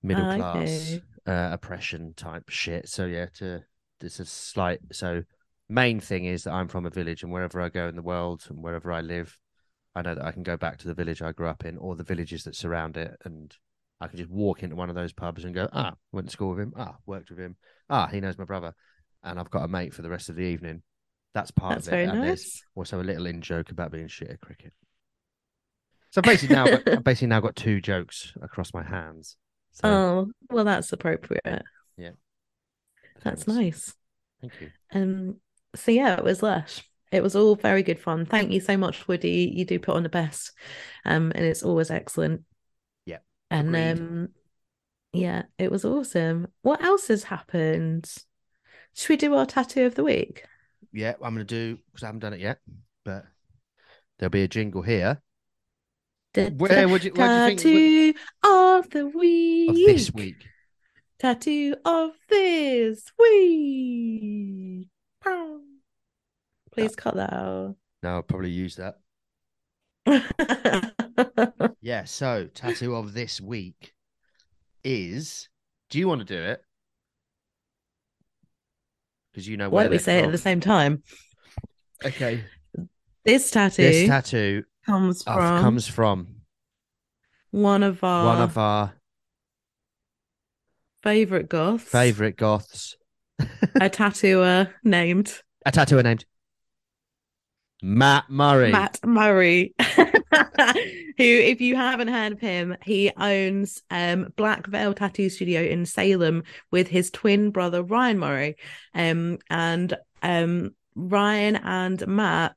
middle 0.03 0.25
Ah, 0.25 0.35
class 0.35 0.99
uh, 1.27 1.49
oppression 1.51 2.13
type 2.15 2.49
shit 2.49 2.87
so 2.87 3.05
yeah 3.05 3.25
to 3.33 3.63
there's 3.99 4.19
a 4.19 4.25
slight 4.25 4.79
so 4.91 5.23
main 5.69 5.99
thing 5.99 6.25
is 6.25 6.43
that 6.43 6.53
I'm 6.53 6.67
from 6.67 6.85
a 6.85 6.89
village, 6.89 7.23
and 7.23 7.31
wherever 7.31 7.61
I 7.61 7.69
go 7.69 7.87
in 7.87 7.95
the 7.95 8.01
world 8.01 8.45
and 8.49 8.63
wherever 8.63 8.91
I 8.91 9.01
live, 9.01 9.37
I 9.95 10.01
know 10.01 10.15
that 10.15 10.25
I 10.25 10.31
can 10.31 10.43
go 10.43 10.57
back 10.57 10.77
to 10.79 10.87
the 10.87 10.93
village 10.93 11.21
I 11.21 11.31
grew 11.31 11.47
up 11.47 11.65
in 11.65 11.77
or 11.77 11.95
the 11.95 12.03
villages 12.03 12.43
that 12.43 12.55
surround 12.55 12.97
it, 12.97 13.15
and 13.25 13.53
I 13.99 14.07
can 14.07 14.17
just 14.17 14.29
walk 14.29 14.63
into 14.63 14.75
one 14.75 14.89
of 14.89 14.95
those 14.95 15.13
pubs 15.13 15.43
and 15.43 15.53
go, 15.53 15.67
ah, 15.73 15.93
went 16.11 16.27
to 16.27 16.31
school 16.31 16.49
with 16.51 16.59
him, 16.59 16.73
ah, 16.77 16.95
worked 17.05 17.29
with 17.29 17.39
him, 17.39 17.57
ah, 17.89 18.07
he 18.07 18.21
knows 18.21 18.37
my 18.37 18.45
brother, 18.45 18.73
and 19.23 19.39
I've 19.39 19.49
got 19.49 19.63
a 19.63 19.67
mate 19.67 19.93
for 19.93 20.03
the 20.03 20.09
rest 20.09 20.29
of 20.29 20.35
the 20.35 20.43
evening. 20.43 20.83
That's 21.33 21.51
part 21.51 21.75
That's 21.75 21.87
of 21.87 21.93
it. 21.93 22.09
and 22.09 22.23
there's 22.23 22.63
also 22.75 23.01
a 23.01 23.03
little 23.03 23.25
in 23.27 23.41
joke 23.41 23.69
about 23.69 23.91
being 23.91 24.07
shit 24.07 24.29
at 24.29 24.39
cricket. 24.39 24.73
So 26.11 26.21
basically 26.21 26.55
now, 26.55 26.65
I've 26.65 26.85
basically 27.03 27.27
now 27.27 27.41
got 27.41 27.55
two 27.55 27.81
jokes 27.81 28.33
across 28.41 28.73
my 28.73 28.83
hands. 28.83 29.35
So 29.81 29.87
Oh, 29.89 30.31
well, 30.49 30.65
that's 30.65 30.91
appropriate. 30.91 31.63
Yeah. 31.97 32.11
That's 33.23 33.43
thanks. 33.43 33.47
nice. 33.47 33.93
Thank 34.41 34.53
you. 34.61 34.69
Um, 34.91 35.35
so 35.75 35.91
yeah, 35.91 36.17
it 36.17 36.23
was 36.23 36.41
lush. 36.43 36.83
It 37.11 37.23
was 37.23 37.35
all 37.35 37.55
very 37.55 37.83
good 37.83 37.99
fun. 37.99 38.25
Thank 38.25 38.51
you 38.51 38.59
so 38.59 38.75
much, 38.75 39.07
Woody. 39.07 39.51
You 39.55 39.65
do 39.65 39.79
put 39.79 39.95
on 39.95 40.03
the 40.03 40.09
best, 40.09 40.51
um, 41.05 41.31
and 41.33 41.45
it's 41.45 41.63
always 41.63 41.89
excellent. 41.89 42.41
Yeah, 43.05 43.19
and 43.49 43.75
agreed. 43.75 43.91
um, 43.91 44.29
yeah, 45.13 45.43
it 45.57 45.71
was 45.71 45.85
awesome. 45.85 46.47
What 46.63 46.83
else 46.83 47.07
has 47.07 47.23
happened? 47.23 48.11
Should 48.93 49.09
we 49.09 49.17
do 49.17 49.35
our 49.35 49.45
tattoo 49.45 49.85
of 49.85 49.95
the 49.95 50.03
week? 50.03 50.43
Yeah, 50.91 51.13
I'm 51.21 51.33
going 51.35 51.37
to 51.37 51.43
do 51.45 51.77
because 51.91 52.03
I 52.03 52.07
haven't 52.07 52.19
done 52.19 52.33
it 52.33 52.39
yet, 52.39 52.59
but 53.05 53.25
there'll 54.19 54.29
be 54.31 54.43
a 54.43 54.47
jingle 54.47 54.81
here. 54.81 55.21
Where 56.57 56.87
would 56.87 57.03
you, 57.03 57.11
where 57.13 57.27
do 57.27 57.53
you 57.53 57.57
think 57.57 57.59
tattoo 57.59 58.13
of 58.43 58.89
the 58.89 59.07
week 59.07 59.69
of 59.69 59.75
this 59.75 60.13
week? 60.13 60.45
Tattoo 61.19 61.75
of 61.83 62.11
this 62.29 63.03
week. 63.19 64.87
Pow. 65.23 65.59
Please 66.71 66.95
cut 66.95 67.15
that 67.15 67.33
out. 67.33 67.75
No, 68.03 68.09
I'll 68.09 68.21
probably 68.23 68.51
use 68.51 68.77
that. 68.77 68.99
Yeah, 71.81 72.03
so 72.03 72.49
tattoo 72.53 72.95
of 72.95 73.13
this 73.13 73.39
week 73.39 73.93
is. 74.83 75.47
Do 75.89 75.99
you 75.99 76.07
want 76.07 76.19
to 76.19 76.25
do 76.25 76.37
it? 76.37 76.61
Because 79.31 79.47
you 79.47 79.55
know 79.55 79.69
Why 79.69 79.83
don't 79.83 79.91
we 79.91 79.97
say 79.97 80.19
it 80.19 80.25
at 80.25 80.31
the 80.33 80.37
same 80.37 80.59
time? 80.59 81.01
Okay, 82.03 82.43
This 83.23 83.49
tattoo 83.51 83.83
this 83.83 84.07
tattoo 84.07 84.63
comes 84.87 85.23
from 85.23 85.61
comes 85.61 85.87
from 85.87 86.27
one 87.51 87.83
of 87.83 88.03
our 88.03 88.25
one 88.25 88.41
of 88.41 88.57
our 88.57 88.93
favorite 91.03 91.49
goths, 91.49 91.83
favorite 91.83 92.37
goths, 92.37 92.95
a 93.81 93.89
tattooer 93.89 94.73
named 94.83 95.41
a 95.65 95.71
tattooer 95.71 96.03
named 96.03 96.25
Matt 97.83 98.29
Murray. 98.29 98.71
Matt 98.71 98.99
Murray, 99.05 99.75
who, 99.79 99.93
if 101.17 101.61
you 101.61 101.75
haven't 101.75 102.07
heard 102.07 102.33
of 102.33 102.39
him, 102.39 102.75
he 102.83 103.11
owns 103.17 103.83
um 103.91 104.33
Black 104.35 104.67
Veil 104.67 104.93
Tattoo 104.93 105.29
Studio 105.29 105.61
in 105.61 105.85
Salem 105.85 106.43
with 106.71 106.87
his 106.87 107.11
twin 107.11 107.51
brother 107.51 107.83
Ryan 107.83 108.19
Murray. 108.19 108.55
Um, 108.95 109.37
and 109.49 109.95
um, 110.23 110.71
Ryan 110.95 111.57
and 111.57 112.07
Matt 112.07 112.55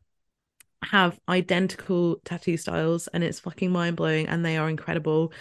have 0.82 1.18
identical 1.28 2.16
tattoo 2.24 2.56
styles, 2.56 3.08
and 3.08 3.22
it's 3.22 3.40
fucking 3.40 3.70
mind 3.70 3.96
blowing, 3.96 4.26
and 4.26 4.44
they 4.44 4.56
are 4.56 4.68
incredible. 4.68 5.32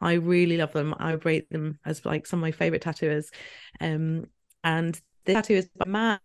I 0.00 0.14
really 0.14 0.56
love 0.56 0.72
them. 0.72 0.94
I 0.98 1.12
rate 1.12 1.50
them 1.50 1.78
as 1.84 2.04
like 2.04 2.26
some 2.26 2.38
of 2.38 2.42
my 2.42 2.52
favorite 2.52 2.82
tattooers. 2.82 3.30
Um, 3.80 4.26
and 4.62 5.00
the 5.24 5.34
tattoo 5.34 5.54
is 5.54 5.68
by 5.76 5.86
Matt 5.86 6.20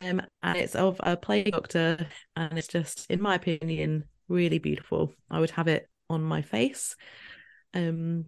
um, 0.00 0.22
and 0.42 0.58
it's 0.58 0.74
of 0.74 1.00
a 1.00 1.16
plague 1.16 1.52
doctor, 1.52 2.06
and 2.36 2.58
it's 2.58 2.68
just, 2.68 3.06
in 3.10 3.20
my 3.22 3.36
opinion, 3.36 4.04
really 4.28 4.58
beautiful. 4.58 5.14
I 5.30 5.40
would 5.40 5.50
have 5.52 5.68
it 5.68 5.88
on 6.10 6.22
my 6.22 6.42
face. 6.42 6.96
Um, 7.72 8.26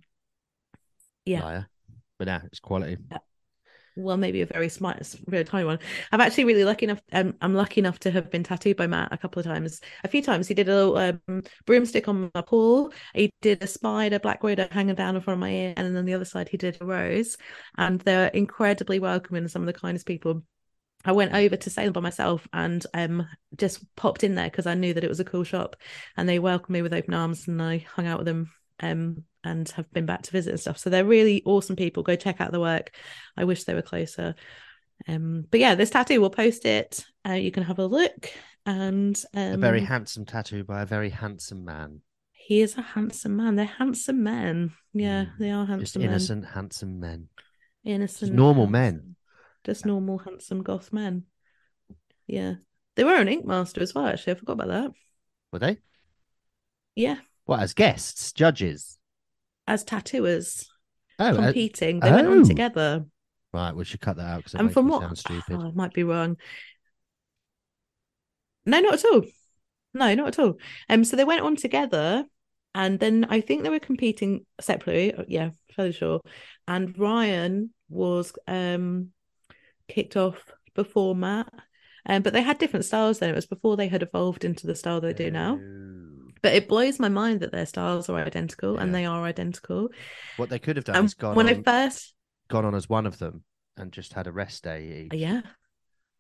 yeah. 1.25 1.45
Liar. 1.45 1.67
But 2.19 2.29
now 2.29 2.41
it's 2.47 2.61
quality. 2.61 2.97
Well, 3.97 4.19
maybe 4.19 4.43
a 4.43 4.47
very 4.47 4.69
smart, 4.69 4.99
very 5.27 5.43
tiny 5.43 5.65
one. 5.65 5.79
I'm 6.13 6.21
actually 6.21 6.45
really 6.45 6.65
lucky 6.65 6.85
enough. 6.85 7.01
Um, 7.13 7.35
I'm 7.41 7.55
lucky 7.55 7.81
enough 7.81 7.99
to 8.01 8.11
have 8.11 8.31
been 8.31 8.45
tattooed 8.45 8.77
by 8.77 8.87
Matt 8.87 9.13
a 9.13 9.17
couple 9.17 9.41
of 9.41 9.47
times. 9.47 9.81
A 10.05 10.09
few 10.09 10.23
times 10.23 10.47
he 10.47 10.55
did 10.55 10.69
a 10.69 10.75
little 10.75 10.97
um, 11.29 11.43
broomstick 11.65 12.07
on 12.07 12.31
my 12.35 12.43
paw. 12.43 12.91
He 13.15 13.31
did 13.41 13.63
a 13.63 13.67
spider, 13.67 14.19
black 14.19 14.43
widow 14.43 14.69
hanging 14.71 14.95
down 14.95 15.17
in 15.17 15.23
front 15.23 15.37
of 15.37 15.41
my 15.41 15.51
ear, 15.51 15.75
and 15.77 15.87
then 15.87 15.97
on 15.97 16.05
the 16.05 16.15
other 16.15 16.27
side 16.27 16.49
he 16.49 16.59
did 16.59 16.77
a 16.81 16.85
rose. 16.85 17.37
And 17.79 18.01
they're 18.03 18.29
incredibly 18.29 18.99
welcoming 18.99 19.43
and 19.45 19.51
some 19.51 19.63
of 19.63 19.67
the 19.67 19.73
kindest 19.73 20.07
people. 20.07 20.43
I 21.05 21.13
went 21.13 21.35
over 21.35 21.57
to 21.57 21.71
Salem 21.71 21.93
by 21.93 22.01
myself 22.01 22.49
and 22.53 22.85
um 22.93 23.29
just 23.57 23.85
popped 23.95 24.25
in 24.25 24.35
there 24.35 24.51
because 24.51 24.67
I 24.67 24.75
knew 24.75 24.93
that 24.93 25.05
it 25.05 25.09
was 25.09 25.21
a 25.21 25.25
cool 25.25 25.45
shop, 25.45 25.77
and 26.17 26.29
they 26.29 26.39
welcomed 26.39 26.75
me 26.75 26.83
with 26.83 26.93
open 26.93 27.15
arms, 27.15 27.49
and 27.49 27.63
I 27.63 27.79
hung 27.79 28.07
out 28.07 28.19
with 28.19 28.27
them 28.27 28.51
um 28.81 29.25
and 29.45 29.69
have 29.71 29.91
been 29.93 30.07
back 30.07 30.23
to 30.23 30.33
visit 30.33 30.51
and 30.51 30.61
stuff. 30.61 30.79
So 30.79 30.91
they're 30.91 31.05
really 31.05 31.43
awesome 31.45 31.77
people. 31.77 32.03
Go 32.03 32.17
check 32.17 32.41
out 32.41 32.51
the 32.53 32.61
work. 32.61 32.95
I 33.37 33.45
wish 33.45 33.65
they 33.65 33.75
were 33.75 33.83
closer. 33.83 34.35
Um, 35.07 35.45
but 35.51 35.61
yeah, 35.61 35.75
this 35.77 35.91
tattoo 35.91 36.21
we'll 36.21 36.31
post 36.31 36.65
it. 36.65 37.05
Uh, 37.29 37.33
you 37.35 37.51
can 37.53 37.63
have 37.63 37.79
a 37.79 37.87
look, 37.87 38.31
and 38.65 39.17
um, 39.35 39.53
a 39.55 39.57
very 39.59 39.83
handsome 39.83 40.25
tattoo 40.25 40.65
by 40.65 40.83
a 40.83 40.87
very 40.87 41.11
handsome 41.11 41.65
man. 41.65 42.01
he 42.33 42.61
is 42.61 42.77
a 42.79 42.83
handsome 42.83 43.37
man. 43.37 43.57
They're 43.57 43.67
handsome 43.67 44.23
men. 44.23 44.73
Yeah, 44.93 45.27
Mm, 45.27 45.39
they 45.39 45.51
are 45.51 45.65
Just 45.67 45.71
handsome 45.95 46.03
men. 46.03 46.11
innocent, 46.11 46.45
handsome 46.47 47.01
men. 47.01 47.29
innocent, 47.85 48.33
normal 48.33 48.67
men. 48.67 49.17
just 49.65 49.85
normal, 49.87 50.19
handsome 50.19 50.63
goth 50.63 50.93
men. 50.93 51.25
Yeah, 52.27 52.55
they 52.97 53.05
were 53.05 53.15
an 53.17 53.29
ink 53.29 53.45
master 53.45 53.83
as 53.83 53.95
well. 53.95 54.07
Actually, 54.07 54.33
I 54.33 54.37
forgot 54.37 54.53
about 54.55 54.69
that. 54.69 54.93
Were 55.53 55.59
they? 55.61 55.79
Yeah, 56.95 57.19
What, 57.47 57.61
as 57.61 57.75
guests, 57.75 58.33
judges? 58.33 58.99
as 59.69 59.83
tattooers 59.83 60.69
Oh, 61.19 61.25
uh, 61.29 61.35
competing, 61.35 61.99
they 62.01 62.11
went 62.13 62.29
on 62.29 62.41
oh. 62.41 62.45
together. 62.45 63.05
right. 63.53 63.75
We 63.75 63.85
should 63.85 64.01
cut 64.01 64.17
that 64.19 64.27
out 64.27 64.37
because 64.39 64.55
it 64.55 64.61
And 64.61 64.73
from 64.73 64.87
what 64.89 65.01
sound 65.03 65.19
stupid. 65.19 65.57
oh, 65.57 65.61
I 65.69 65.71
might 65.75 65.95
be 65.95 66.05
wrong. 66.05 66.37
No, 68.67 68.81
not 68.81 68.95
at 68.95 69.05
all. 69.07 69.23
No, 69.95 70.15
not 70.15 70.29
at 70.29 70.39
all. 70.39 70.59
Um, 70.89 71.05
so 71.05 71.17
they 71.17 71.25
went 71.25 71.41
on 71.41 71.57
together, 71.57 72.25
and 72.75 73.01
then 73.01 73.27
I 73.31 73.41
think 73.41 73.63
they 73.63 73.71
were 73.71 73.79
competing 73.79 74.45
separately. 74.61 75.15
uh, 75.15 75.25
Yeah, 75.27 75.51
fairly 75.75 75.93
sure. 75.93 76.21
And 76.69 76.97
Ryan 76.99 77.73
was 77.89 78.33
um 78.47 79.11
kicked 79.89 80.17
off 80.17 80.53
before 80.75 81.15
Matt. 81.15 81.49
Um, 82.09 82.23
but 82.23 82.33
they 82.33 82.43
had 82.43 82.59
different 82.59 82.85
styles 82.85 83.19
then. 83.19 83.31
It 83.31 83.35
was 83.37 83.47
before 83.47 83.77
they 83.77 83.89
had 83.89 84.03
evolved 84.03 84.45
into 84.45 84.67
the 84.67 84.75
style 84.77 85.01
they 85.01 85.13
do 85.13 85.31
now. 85.31 85.59
But 86.43 86.55
it 86.55 86.69
blows 86.69 86.99
my 87.01 87.09
mind 87.09 87.41
that 87.41 87.53
their 87.53 87.67
styles 87.67 88.09
are 88.09 88.19
identical, 88.19 88.79
and 88.79 88.95
they 88.95 89.05
are 89.07 89.25
identical. 89.25 89.89
What 90.37 90.49
they 90.51 90.59
could 90.59 90.77
have 90.77 90.85
done 90.85 90.97
And 90.97 91.05
is 91.07 91.15
gone 91.15 91.35
when 91.35 91.49
I 91.49 91.63
first, 91.63 92.15
gone 92.49 92.65
on 92.65 92.75
as 92.75 92.89
one 92.89 93.07
of 93.07 93.19
them 93.19 93.43
and 93.77 93.93
just 93.93 94.13
had 94.13 94.27
a 94.27 94.33
rest 94.33 94.65
day. 94.65 95.09
Each. 95.11 95.19
yeah, 95.19 95.43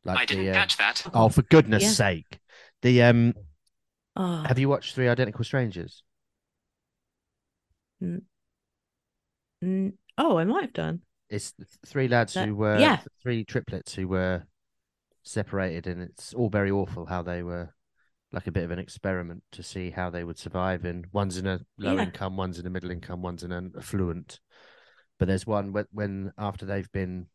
Like 0.04 0.18
I 0.18 0.24
didn't 0.24 0.44
the, 0.44 0.50
uh, 0.50 0.54
catch 0.54 0.76
that. 0.78 1.06
Oh, 1.14 1.28
for 1.28 1.42
goodness 1.42 1.82
Yeah. 1.82 1.90
sake! 1.90 2.40
The 2.82 3.02
um, 3.02 3.34
oh, 4.16 4.42
have 4.42 4.58
you 4.58 4.68
watched 4.68 4.94
Three 4.94 5.08
Identical 5.08 5.44
Strangers? 5.44 6.02
mm, 8.02 9.92
oh, 10.18 10.38
I 10.38 10.44
might 10.44 10.62
have 10.62 10.72
done. 10.72 11.00
It's 11.28 11.52
three 11.84 12.08
lads 12.08 12.34
That- 12.34 12.46
who 12.46 12.54
were 12.56 12.78
yeah. 12.78 13.00
three 13.22 13.44
triplets 13.44 13.94
who 13.94 14.08
were 14.08 14.44
separated, 15.22 15.86
and 15.86 16.00
it's 16.02 16.32
all 16.34 16.48
very 16.48 16.70
awful 16.70 17.06
how 17.06 17.22
they 17.22 17.42
were 17.42 17.74
like 18.32 18.46
a 18.46 18.52
bit 18.52 18.64
of 18.64 18.70
an 18.70 18.78
experiment 18.78 19.42
to 19.52 19.62
see 19.62 19.90
how 19.90 20.10
they 20.10 20.24
would 20.24 20.38
survive. 20.38 20.84
And 20.84 21.06
one's 21.12 21.36
in 21.38 21.46
a 21.46 21.60
low 21.78 21.94
Yeah. 21.96 22.02
income, 22.04 22.36
one's 22.36 22.58
in 22.58 22.66
a 22.66 22.70
middle 22.70 22.90
income, 22.90 23.22
one's 23.22 23.42
in 23.42 23.52
an 23.52 23.72
affluent. 23.76 24.40
But 25.18 25.28
there's 25.28 25.46
one 25.46 25.72
when, 25.72 25.86
when 25.92 26.32
after 26.36 26.66
they've 26.66 26.90
been 26.92 27.26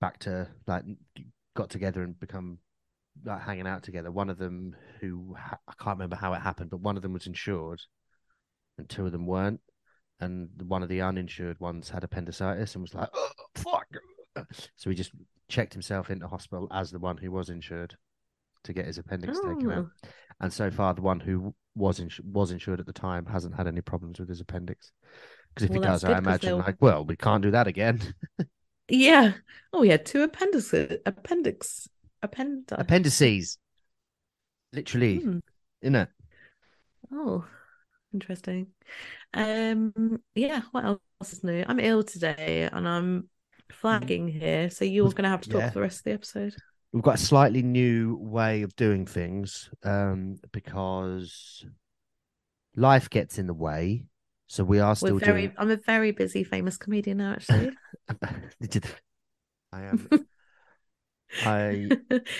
back 0.00 0.18
to 0.20 0.48
like 0.66 0.84
got 1.56 1.70
together 1.70 2.02
and 2.02 2.18
become 2.18 2.58
like 3.24 3.40
hanging 3.42 3.66
out 3.66 3.82
together. 3.82 4.10
One 4.10 4.28
of 4.30 4.38
them 4.38 4.76
who 5.00 5.34
ha- 5.38 5.58
I 5.68 5.72
can't 5.82 5.96
remember 5.96 6.16
how 6.16 6.32
it 6.34 6.40
happened, 6.40 6.70
but 6.70 6.80
one 6.80 6.96
of 6.96 7.02
them 7.02 7.12
was 7.12 7.26
insured, 7.26 7.80
and 8.76 8.88
two 8.88 9.06
of 9.06 9.12
them 9.12 9.26
weren't. 9.26 9.60
And 10.20 10.48
one 10.66 10.82
of 10.82 10.88
the 10.88 11.00
uninsured 11.00 11.58
ones 11.58 11.88
had 11.90 12.04
appendicitis 12.04 12.74
and 12.74 12.82
was 12.82 12.94
like, 12.94 13.08
oh, 13.12 13.30
"Fuck!" 13.56 13.86
So 14.76 14.90
he 14.90 14.96
just 14.96 15.12
checked 15.48 15.72
himself 15.72 16.10
into 16.10 16.26
hospital 16.26 16.66
as 16.72 16.90
the 16.90 16.98
one 16.98 17.16
who 17.16 17.30
was 17.30 17.48
insured 17.50 17.96
to 18.64 18.72
get 18.72 18.86
his 18.86 18.98
appendix 18.98 19.38
taken 19.40 19.70
out. 19.70 19.86
Oh, 20.04 20.08
And 20.40 20.52
so 20.52 20.70
far, 20.70 20.94
the 20.94 21.02
one 21.02 21.20
who 21.20 21.54
was 21.74 22.00
ins- 22.00 22.20
was 22.20 22.50
insured 22.50 22.80
at 22.80 22.86
the 22.86 22.92
time 22.92 23.26
hasn't 23.26 23.54
had 23.54 23.66
any 23.66 23.80
problems 23.80 24.18
with 24.18 24.28
his 24.28 24.40
appendix. 24.40 24.90
Because 25.54 25.64
if 25.64 25.70
Well, 25.70 25.80
he 25.82 25.86
does, 25.86 26.04
I 26.04 26.18
imagine 26.18 26.50
they'll- 26.50 26.58
like, 26.58 26.76
well, 26.80 27.04
we 27.04 27.16
can't 27.16 27.42
do 27.42 27.50
that 27.52 27.66
again. 27.66 28.00
yeah. 28.88 29.34
Oh, 29.72 29.80
we 29.80 29.88
had 29.88 30.04
Two 30.06 30.22
appendices, 30.22 30.98
appendix, 31.06 31.88
appendix. 32.22 32.72
Appendices, 32.78 33.58
literally, 34.72 35.18
Hmm. 35.18 35.38
isn't 35.82 35.94
it? 35.94 36.08
Oh, 37.12 37.44
interesting. 38.12 38.68
Um, 39.32 40.20
yeah, 40.34 40.62
what 40.72 40.84
else 40.84 40.98
is 41.32 41.44
new? 41.44 41.64
I'm 41.66 41.80
ill 41.80 42.02
today 42.02 42.68
and 42.72 42.86
I'm 42.88 43.28
flagging 43.70 44.28
here, 44.28 44.70
so 44.70 44.84
you're 44.84 45.10
gonna 45.10 45.28
have 45.28 45.40
to 45.42 45.50
talk 45.50 45.60
Yeah. 45.60 45.68
for 45.70 45.74
the 45.74 45.80
rest 45.82 45.98
of 46.00 46.04
the 46.04 46.12
episode. 46.12 46.54
We've 46.94 47.02
got 47.02 47.16
a 47.16 47.18
slightly 47.18 47.60
new 47.60 48.16
way 48.20 48.62
of 48.62 48.74
doing 48.76 49.04
things 49.04 49.68
um, 49.82 50.36
because 50.52 51.66
life 52.76 53.10
gets 53.10 53.36
in 53.36 53.48
the 53.48 53.52
way. 53.54 54.06
So 54.46 54.62
we 54.62 54.78
are 54.78 54.94
still 54.94 55.14
We're 55.14 55.18
very. 55.20 55.40
doing. 55.48 55.54
I'm 55.58 55.70
a 55.70 55.76
very 55.76 56.12
busy 56.12 56.44
famous 56.44 56.76
comedian 56.76 57.18
now. 57.18 57.32
Actually, 57.32 57.72
I 59.72 59.82
am. 59.82 60.08
I 61.44 61.90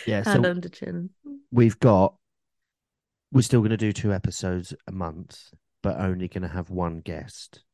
yeah. 0.07 0.23
hand 0.23 0.45
So 0.45 0.51
under 0.51 0.69
chin. 0.69 1.11
we've 1.51 1.79
got. 1.81 2.15
We're 3.33 3.43
still 3.43 3.61
going 3.61 3.71
to 3.71 3.77
do 3.77 3.93
two 3.93 4.13
episodes 4.13 4.73
a 4.87 4.93
month, 4.93 5.51
but 5.83 5.99
only 5.99 6.29
going 6.29 6.43
to 6.43 6.49
have 6.49 6.71
one 6.71 7.01
guest. 7.01 7.65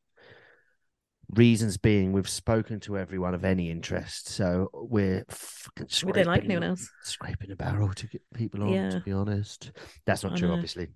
Reasons 1.33 1.77
being, 1.77 2.11
we've 2.11 2.29
spoken 2.29 2.79
to 2.81 2.97
everyone 2.97 3.33
of 3.33 3.45
any 3.45 3.69
interest, 3.69 4.27
so 4.27 4.69
we're 4.73 5.23
fucking 5.29 5.87
We 6.05 6.11
don't 6.11 6.25
like 6.27 6.43
anyone 6.43 6.63
else. 6.63 6.89
Scraping 7.03 7.51
a 7.51 7.55
barrel 7.55 7.93
to 7.93 8.07
get 8.07 8.21
people 8.33 8.63
on. 8.63 8.73
Yeah. 8.73 8.89
To 8.89 8.99
be 8.99 9.13
honest, 9.13 9.71
that's 10.05 10.23
not 10.23 10.33
I 10.33 10.35
true. 10.35 10.49
know. 10.49 10.55
Obviously, 10.55 10.89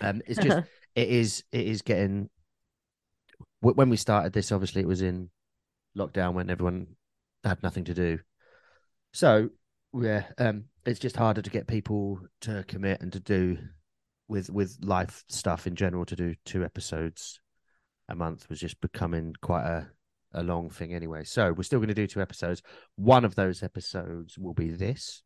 um, 0.00 0.20
it's 0.26 0.38
just 0.38 0.66
it 0.94 1.08
is 1.08 1.44
it 1.50 1.66
is 1.66 1.82
getting 1.82 2.28
when 3.60 3.88
we 3.88 3.96
started 3.96 4.32
this 4.32 4.52
obviously 4.52 4.82
it 4.82 4.88
was 4.88 5.02
in 5.02 5.30
lockdown 5.96 6.34
when 6.34 6.50
everyone 6.50 6.86
had 7.44 7.62
nothing 7.62 7.84
to 7.84 7.94
do 7.94 8.18
so 9.12 9.48
yeah 9.98 10.24
um 10.38 10.64
it's 10.84 11.00
just 11.00 11.16
harder 11.16 11.40
to 11.40 11.50
get 11.50 11.66
people 11.66 12.20
to 12.40 12.64
commit 12.68 13.00
and 13.00 13.12
to 13.12 13.20
do 13.20 13.56
with 14.28 14.50
with 14.50 14.76
life 14.82 15.24
stuff 15.28 15.66
in 15.66 15.74
general 15.76 16.04
to 16.04 16.16
do 16.16 16.34
two 16.44 16.64
episodes 16.64 17.40
a 18.08 18.14
month 18.14 18.48
was 18.48 18.60
just 18.60 18.80
becoming 18.80 19.34
quite 19.40 19.64
a 19.64 19.88
a 20.36 20.42
long 20.42 20.68
thing 20.68 20.92
anyway 20.92 21.22
so 21.22 21.52
we're 21.52 21.62
still 21.62 21.78
going 21.78 21.88
to 21.88 21.94
do 21.94 22.08
two 22.08 22.20
episodes 22.20 22.60
one 22.96 23.24
of 23.24 23.36
those 23.36 23.62
episodes 23.62 24.36
will 24.36 24.54
be 24.54 24.70
this 24.70 25.22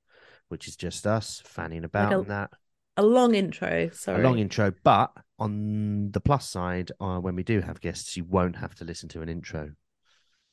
which 0.48 0.68
is 0.68 0.76
just 0.76 1.06
us 1.06 1.42
fanning 1.46 1.84
about 1.84 2.12
a- 2.12 2.18
and 2.18 2.30
that 2.30 2.50
a 2.98 3.02
long 3.02 3.34
intro. 3.36 3.88
Sorry. 3.92 4.20
a 4.20 4.24
long 4.24 4.40
intro, 4.40 4.72
but 4.82 5.12
on 5.38 6.10
the 6.10 6.20
plus 6.20 6.48
side, 6.50 6.90
uh, 6.98 7.18
when 7.18 7.36
we 7.36 7.44
do 7.44 7.60
have 7.60 7.80
guests, 7.80 8.16
you 8.16 8.24
won't 8.24 8.56
have 8.56 8.74
to 8.74 8.84
listen 8.84 9.08
to 9.10 9.22
an 9.22 9.28
intro. 9.28 9.70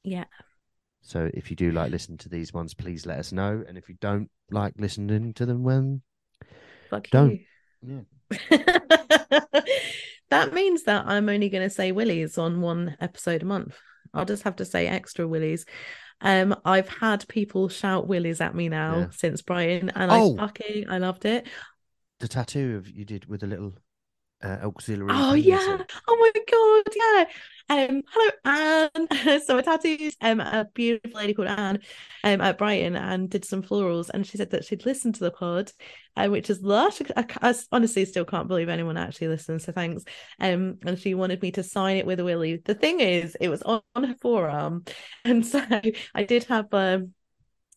yeah. 0.03 0.25
So 1.01 1.31
if 1.33 1.49
you 1.49 1.55
do 1.55 1.71
like 1.71 1.89
listening 1.89 2.19
to 2.19 2.29
these 2.29 2.53
ones, 2.53 2.75
please 2.75 3.07
let 3.07 3.17
us 3.17 3.31
know. 3.31 3.63
And 3.67 3.79
if 3.79 3.89
you 3.89 3.95
don't 3.99 4.29
like 4.51 4.75
listening 4.77 5.33
to 5.33 5.47
them, 5.47 5.63
when 5.63 6.03
Fuck 6.91 7.09
Don't. 7.09 7.41
you. 7.81 8.05
that 10.35 10.53
means 10.53 10.83
that 10.83 11.05
I'm 11.07 11.29
only 11.29 11.49
going 11.49 11.63
to 11.67 11.69
say 11.73 11.91
willies 11.91 12.37
on 12.37 12.61
one 12.61 12.95
episode 12.99 13.43
a 13.43 13.45
month. 13.45 13.77
I'll 14.13 14.25
just 14.25 14.43
have 14.43 14.55
to 14.57 14.65
say 14.65 14.87
extra 14.87 15.27
willies. 15.27 15.65
Um, 16.21 16.55
I've 16.63 16.87
had 16.87 17.27
people 17.27 17.67
shout 17.67 18.07
willies 18.07 18.39
at 18.39 18.55
me 18.55 18.69
now 18.69 18.97
Yeah. 18.97 19.07
since 19.11 19.41
Brighton, 19.41 19.89
and 19.89 20.11
Oh. 20.11 20.35
I 20.37 20.39
fucking 20.47 20.89
I 20.89 20.97
loved 20.99 21.25
it. 21.25 21.47
the 22.21 22.27
tattoo 22.29 22.77
of 22.77 22.89
you 22.89 23.03
did 23.03 23.25
with 23.25 23.43
a 23.43 23.47
little 23.47 23.73
uh, 24.45 24.59
auxiliary. 24.63 25.09
Oh 25.11 25.33
yeah! 25.33 25.77
Oh 26.07 26.17
my 26.19 26.31
god! 26.51 26.93
Yeah. 26.95 27.25
Um. 27.67 28.03
Hello, 28.11 28.31
Anne. 28.45 29.41
so 29.45 29.57
I 29.57 29.61
tattooed 29.61 30.13
um 30.21 30.39
a 30.39 30.67
beautiful 30.73 31.19
lady 31.19 31.33
called 31.33 31.47
Anne, 31.47 31.79
um 32.23 32.41
at 32.41 32.57
Brighton 32.59 32.95
and 32.95 33.29
did 33.29 33.43
some 33.43 33.63
florals, 33.63 34.09
and 34.09 34.25
she 34.25 34.37
said 34.37 34.51
that 34.51 34.63
she'd 34.63 34.85
listened 34.85 35.15
to 35.15 35.23
the 35.23 35.31
pod, 35.31 35.71
uh, 36.15 36.27
which 36.27 36.51
is 36.51 36.61
lush. 36.61 37.01
I, 37.17 37.25
I 37.41 37.55
honestly 37.71 38.05
still 38.05 38.25
can't 38.25 38.47
believe 38.47 38.69
anyone 38.69 38.97
actually 38.97 39.29
listens. 39.29 39.65
So 39.65 39.71
thanks. 39.71 40.03
Um. 40.39 40.77
And 40.85 40.99
she 40.99 41.15
wanted 41.15 41.41
me 41.41 41.51
to 41.53 41.63
sign 41.63 41.97
it 41.97 42.05
with 42.05 42.19
a 42.19 42.23
willy. 42.23 42.57
The 42.63 42.75
thing 42.75 42.99
is, 42.99 43.35
it 43.41 43.49
was 43.49 43.63
on, 43.63 43.81
on 43.95 44.03
her 44.03 44.15
forearm, 44.21 44.85
and 45.25 45.45
so 45.45 45.59
I 46.13 46.23
did 46.23 46.43
have 46.45 46.71
um 46.71 47.14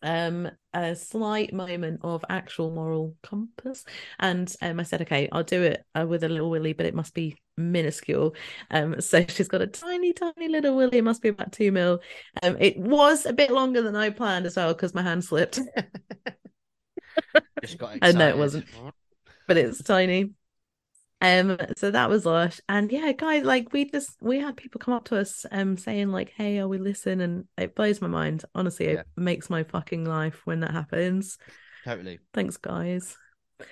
um 0.02 0.48
a 0.74 0.94
slight 0.94 1.52
moment 1.52 2.00
of 2.04 2.24
actual 2.28 2.70
moral 2.70 3.16
compass 3.22 3.84
and 4.20 4.54
um 4.62 4.78
I 4.78 4.84
said 4.84 5.02
okay 5.02 5.28
I'll 5.32 5.42
do 5.42 5.62
it 5.62 5.84
uh, 5.98 6.06
with 6.06 6.22
a 6.24 6.28
little 6.28 6.50
willy 6.50 6.72
but 6.72 6.86
it 6.86 6.94
must 6.94 7.14
be 7.14 7.36
minuscule 7.56 8.34
um 8.70 9.00
so 9.00 9.24
she's 9.28 9.48
got 9.48 9.62
a 9.62 9.66
tiny 9.66 10.12
tiny 10.12 10.48
little 10.48 10.76
willy 10.76 10.98
it 10.98 11.04
must 11.04 11.22
be 11.22 11.30
about 11.30 11.52
two 11.52 11.72
mil 11.72 12.00
um 12.42 12.56
it 12.60 12.78
was 12.78 13.26
a 13.26 13.32
bit 13.32 13.50
longer 13.50 13.82
than 13.82 13.96
I 13.96 14.10
planned 14.10 14.46
as 14.46 14.56
well 14.56 14.72
because 14.74 14.94
my 14.94 15.02
hand 15.02 15.24
slipped 15.24 15.58
Just 17.60 17.78
got 17.78 17.96
Uh, 18.02 18.12
excited. 18.12 18.18
no, 18.18 18.28
it 18.28 18.36
wasn't. 18.38 18.66
but 19.46 19.56
it's 19.56 19.82
tiny. 19.82 20.30
Um, 21.20 21.56
so 21.76 21.90
that 21.90 22.08
was 22.08 22.24
lush, 22.24 22.60
and 22.68 22.92
yeah, 22.92 23.10
guys, 23.12 23.42
like 23.42 23.72
we 23.72 23.90
just 23.90 24.10
we 24.20 24.38
had 24.38 24.56
people 24.56 24.78
come 24.78 24.94
up 24.94 25.06
to 25.06 25.16
us, 25.18 25.44
um, 25.50 25.76
saying 25.76 26.10
like, 26.12 26.30
"Hey, 26.36 26.58
are 26.60 26.68
we 26.68 26.78
listen?" 26.78 27.20
And 27.20 27.46
it 27.56 27.74
blows 27.74 28.00
my 28.00 28.06
mind. 28.06 28.44
Honestly, 28.54 28.86
Yeah. 28.86 29.00
it 29.00 29.06
makes 29.16 29.50
my 29.50 29.64
fucking 29.64 30.04
life 30.04 30.42
when 30.44 30.60
that 30.60 30.70
happens. 30.70 31.36
Totally. 31.84 32.20
Thanks, 32.32 32.56
guys. 32.56 33.16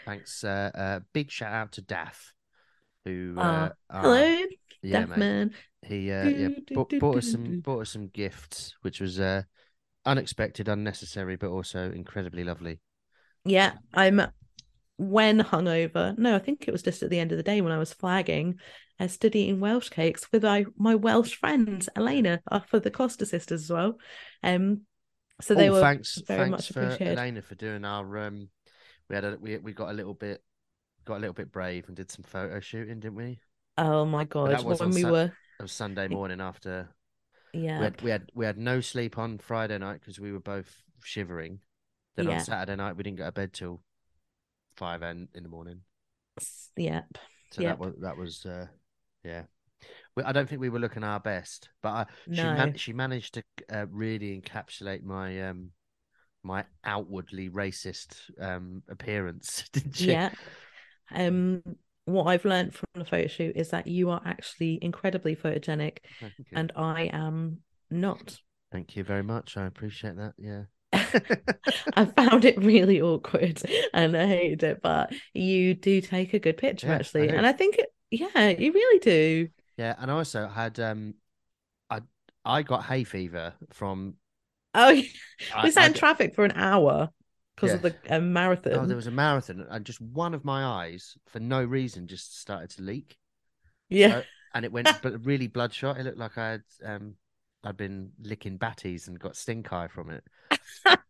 Thanks. 0.04 0.42
Uh, 0.42 0.70
uh, 0.74 1.00
big 1.12 1.30
shout 1.30 1.52
out 1.52 1.72
to 1.72 1.82
Daff, 1.82 2.32
who. 3.04 3.34
Uh, 3.38 3.42
Uh, 3.42 3.70
uh, 3.90 4.02
Hello, 4.02 4.44
yeah, 4.82 5.04
mate. 5.06 5.18
man. 5.18 5.54
He 5.82 6.10
uh, 6.10 6.24
yeah, 6.24 6.48
Do, 6.48 6.60
do, 6.66 6.74
bought, 6.74 6.88
do, 6.88 6.98
bought 6.98 7.18
us 7.18 7.30
some 7.30 7.60
bought 7.60 7.82
us 7.82 7.90
some 7.90 8.08
gifts, 8.08 8.74
which 8.82 9.00
was 9.00 9.20
uh, 9.20 9.42
unexpected, 10.04 10.68
unnecessary, 10.68 11.36
but 11.36 11.50
also 11.50 11.92
incredibly 11.92 12.42
lovely. 12.42 12.80
Yeah, 13.44 13.74
I'm 13.94 14.20
when 14.96 15.40
hungover. 15.40 16.16
No, 16.18 16.34
I 16.34 16.38
think 16.38 16.66
it 16.66 16.72
was 16.72 16.82
just 16.82 17.02
at 17.02 17.10
the 17.10 17.18
end 17.18 17.32
of 17.32 17.38
the 17.38 17.44
day 17.44 17.60
when 17.60 17.72
I 17.72 17.78
was 17.78 17.92
flagging. 17.92 18.58
I 18.98 19.08
stood 19.08 19.36
eating 19.36 19.60
Welsh 19.60 19.90
cakes 19.90 20.30
with 20.32 20.42
my, 20.42 20.64
my 20.78 20.94
Welsh 20.94 21.34
friends, 21.34 21.88
Elena, 21.96 22.40
uh, 22.50 22.60
for 22.60 22.80
the 22.80 22.90
Costa 22.90 23.26
sisters 23.26 23.64
as 23.64 23.70
well. 23.70 23.98
Um, 24.42 24.82
so 25.40 25.54
they 25.54 25.68
oh, 25.68 25.74
were 25.74 25.80
thanks, 25.80 26.18
very 26.26 26.40
thanks 26.40 26.50
much 26.50 26.72
for 26.72 26.82
appreciated. 26.82 27.18
Elena 27.18 27.42
for 27.42 27.54
doing 27.54 27.84
our 27.84 28.18
um. 28.18 28.48
We 29.08 29.14
had 29.14 29.24
a 29.24 29.36
we 29.38 29.58
we 29.58 29.72
got 29.72 29.90
a 29.90 29.92
little 29.92 30.14
bit 30.14 30.42
got 31.04 31.18
a 31.18 31.20
little 31.20 31.34
bit 31.34 31.52
brave 31.52 31.84
and 31.88 31.96
did 31.96 32.10
some 32.10 32.24
photo 32.24 32.58
shooting, 32.60 33.00
didn't 33.00 33.16
we? 33.16 33.38
Oh 33.78 34.04
my 34.04 34.24
god, 34.24 34.50
that 34.50 34.64
was 34.64 34.80
when 34.80 34.90
we 34.90 35.04
were 35.04 35.30
It 35.60 35.62
was 35.62 35.72
Sunday 35.72 36.08
morning 36.08 36.40
after 36.40 36.88
yeah, 37.52 37.78
we 37.78 37.84
had 37.84 38.02
we 38.02 38.10
had 38.10 38.30
we 38.34 38.46
had 38.46 38.58
no 38.58 38.80
sleep 38.80 39.18
on 39.18 39.38
Friday 39.38 39.78
night 39.78 40.00
because 40.00 40.18
we 40.18 40.32
were 40.32 40.40
both 40.40 40.74
shivering. 41.04 41.60
Then 42.16 42.26
Yeah. 42.26 42.38
on 42.38 42.40
Saturday 42.40 42.76
night 42.76 42.96
we 42.96 43.02
didn't 43.02 43.18
go 43.18 43.26
to 43.26 43.32
bed 43.32 43.52
till 43.52 43.82
five 44.76 45.02
in, 45.02 45.28
in 45.34 45.42
the 45.42 45.48
morning. 45.48 45.80
yeah. 46.76 47.02
So 47.52 47.62
Yep. 47.62 47.78
that 47.78 47.78
was 47.78 47.94
that 48.00 48.16
was 48.16 48.46
uh, 48.46 48.66
yeah. 49.24 49.42
We, 50.16 50.22
I 50.22 50.32
don't 50.32 50.48
think 50.48 50.60
we 50.60 50.68
were 50.68 50.78
looking 50.78 51.04
our 51.04 51.20
best, 51.20 51.68
but 51.82 51.88
I, 51.90 52.06
she 52.32 52.46
man- 52.48 52.76
she 52.76 52.92
managed 52.92 53.34
to 53.34 53.42
uh, 53.72 53.86
really 53.90 54.40
encapsulate 54.40 55.02
my 55.02 55.48
um 55.48 55.70
my 56.42 56.64
outwardly 56.84 57.50
racist 57.50 58.16
um 58.40 58.82
appearance, 58.88 59.68
didn't 59.72 59.96
she? 59.96 60.12
Yeah. 60.12 60.30
Um, 61.14 61.62
what 62.04 62.24
I've 62.24 62.44
learned 62.44 62.74
from 62.74 62.86
the 62.94 63.04
photo 63.04 63.26
shoot 63.26 63.56
is 63.56 63.70
that 63.70 63.86
you 63.86 64.10
are 64.10 64.22
actually 64.24 64.78
incredibly 64.82 65.34
photogenic, 65.34 65.98
and 66.54 66.72
I 66.76 67.10
am 67.12 67.58
not. 67.90 68.38
Thank 68.72 68.96
you 68.96 69.04
very 69.04 69.22
much. 69.22 69.56
I 69.56 69.66
appreciate 69.66 70.16
that. 70.16 70.34
Yeah. 70.38 70.64
I 71.96 72.04
found 72.04 72.44
it 72.44 72.62
really 72.62 73.00
awkward 73.00 73.62
and 73.92 74.16
I 74.16 74.26
hated 74.26 74.62
it, 74.62 74.82
but 74.82 75.12
you 75.34 75.74
do 75.74 76.00
take 76.00 76.34
a 76.34 76.38
good 76.38 76.56
picture 76.56 76.88
Yeah, 76.88 76.94
actually. 76.94 77.28
do. 77.28 77.36
And 77.36 77.46
I 77.46 77.52
think 77.52 77.78
it, 77.78 77.92
yeah, 78.10 78.48
you 78.48 78.72
really 78.72 78.98
do. 79.00 79.48
Yeah, 79.76 79.94
and 79.98 80.10
I 80.10 80.14
also 80.14 80.48
had 80.48 80.78
um, 80.80 81.14
I 81.90 82.00
I 82.44 82.62
got 82.62 82.84
hay 82.84 83.04
fever 83.04 83.54
from. 83.72 84.14
Oh, 84.74 84.90
we 84.92 85.10
I, 85.54 85.70
sat 85.70 85.84
I 85.84 85.86
in 85.88 85.94
traffic 85.94 86.34
for 86.34 86.44
an 86.44 86.52
hour 86.54 87.10
because 87.54 87.74
of 87.74 87.82
the 87.82 87.94
um, 88.10 88.32
marathon. 88.32 88.72
oh, 88.74 88.86
there 88.86 88.96
was 88.96 89.06
a 89.06 89.10
marathon, 89.10 89.66
and 89.70 89.84
just 89.84 90.00
one 90.00 90.34
of 90.34 90.44
my 90.44 90.64
eyes, 90.64 91.16
for 91.26 91.40
no 91.40 91.62
reason, 91.64 92.06
just 92.06 92.38
started 92.40 92.70
to 92.70 92.82
leak. 92.82 93.16
yeah. 93.88 94.20
So- 94.20 94.24
and 94.54 94.64
it 94.64 94.72
went, 94.72 94.88
but 95.02 95.22
really 95.26 95.48
bloodshot. 95.48 95.98
It 95.98 96.04
looked 96.04 96.16
like 96.16 96.38
I 96.38 96.52
had 96.52 96.62
um, 96.82 97.16
I'd 97.62 97.76
been 97.76 98.12
licking 98.22 98.58
batties 98.58 99.06
and 99.06 99.18
got 99.18 99.36
stink 99.36 99.70
eye 99.70 99.88
from 99.88 100.08
it. 100.08 100.24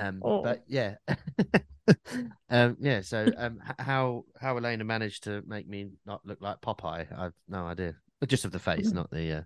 Um, 0.00 0.20
Oh. 0.24 0.42
but 0.42 0.62
yeah, 0.66 0.96
um, 2.50 2.76
yeah. 2.80 3.00
So 3.02 3.30
um, 3.36 3.60
how 3.78 4.24
how 4.40 4.56
Elena 4.56 4.84
managed 4.84 5.24
to 5.24 5.42
make 5.46 5.68
me 5.68 5.90
not 6.06 6.24
look 6.24 6.40
like 6.40 6.60
Popeye, 6.60 7.06
I've 7.16 7.34
no 7.48 7.66
idea. 7.66 7.94
But 8.20 8.28
just 8.28 8.44
of 8.44 8.52
the 8.52 8.58
face, 8.58 8.92
not 8.92 9.10
the. 9.10 9.32
Uh, 9.32 9.42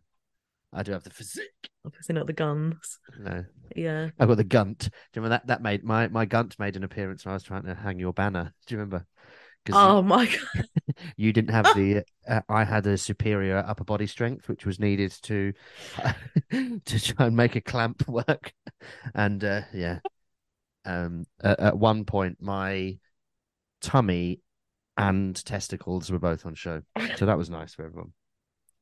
I 0.72 0.82
do 0.82 0.92
have 0.92 1.04
the 1.04 1.10
physique. 1.10 1.70
Obviously 1.86 2.14
not 2.14 2.26
the 2.26 2.32
guns. 2.32 2.98
No, 3.20 3.44
Yeah. 3.76 4.08
I've 4.18 4.28
got 4.28 4.36
the 4.36 4.44
gunt. 4.44 4.78
Do 4.80 4.86
you 4.86 5.22
remember 5.22 5.36
that? 5.36 5.46
That 5.46 5.62
made 5.62 5.84
my 5.84 6.08
my 6.08 6.24
gunt 6.24 6.58
made 6.58 6.76
an 6.76 6.82
appearance 6.84 7.24
when 7.24 7.30
I 7.30 7.34
was 7.34 7.44
trying 7.44 7.64
to 7.64 7.74
hang 7.74 7.98
your 8.00 8.12
banner. 8.12 8.52
Do 8.66 8.74
you 8.74 8.80
remember? 8.80 9.06
Oh 9.72 10.02
my 10.02 10.26
god. 10.26 10.66
you 11.16 11.32
didn't 11.32 11.52
have 11.52 11.74
the. 11.76 12.02
Uh, 12.26 12.40
I 12.48 12.64
had 12.64 12.86
a 12.86 12.96
superior 12.96 13.58
upper 13.58 13.84
body 13.84 14.06
strength, 14.06 14.48
which 14.48 14.64
was 14.64 14.80
needed 14.80 15.12
to 15.24 15.52
to 16.50 16.98
try 16.98 17.26
and 17.26 17.36
make 17.36 17.54
a 17.54 17.60
clamp 17.60 18.08
work. 18.08 18.54
And 19.14 19.44
uh, 19.44 19.60
yeah, 19.74 19.98
um, 20.84 21.26
at, 21.42 21.60
at 21.60 21.78
one 21.78 22.04
point, 22.04 22.38
my 22.40 22.98
tummy 23.80 24.40
and 24.96 25.34
testicles 25.44 26.10
were 26.10 26.18
both 26.18 26.46
on 26.46 26.54
show, 26.54 26.82
so 27.16 27.26
that 27.26 27.38
was 27.38 27.50
nice 27.50 27.74
for 27.74 27.84
everyone. 27.84 28.12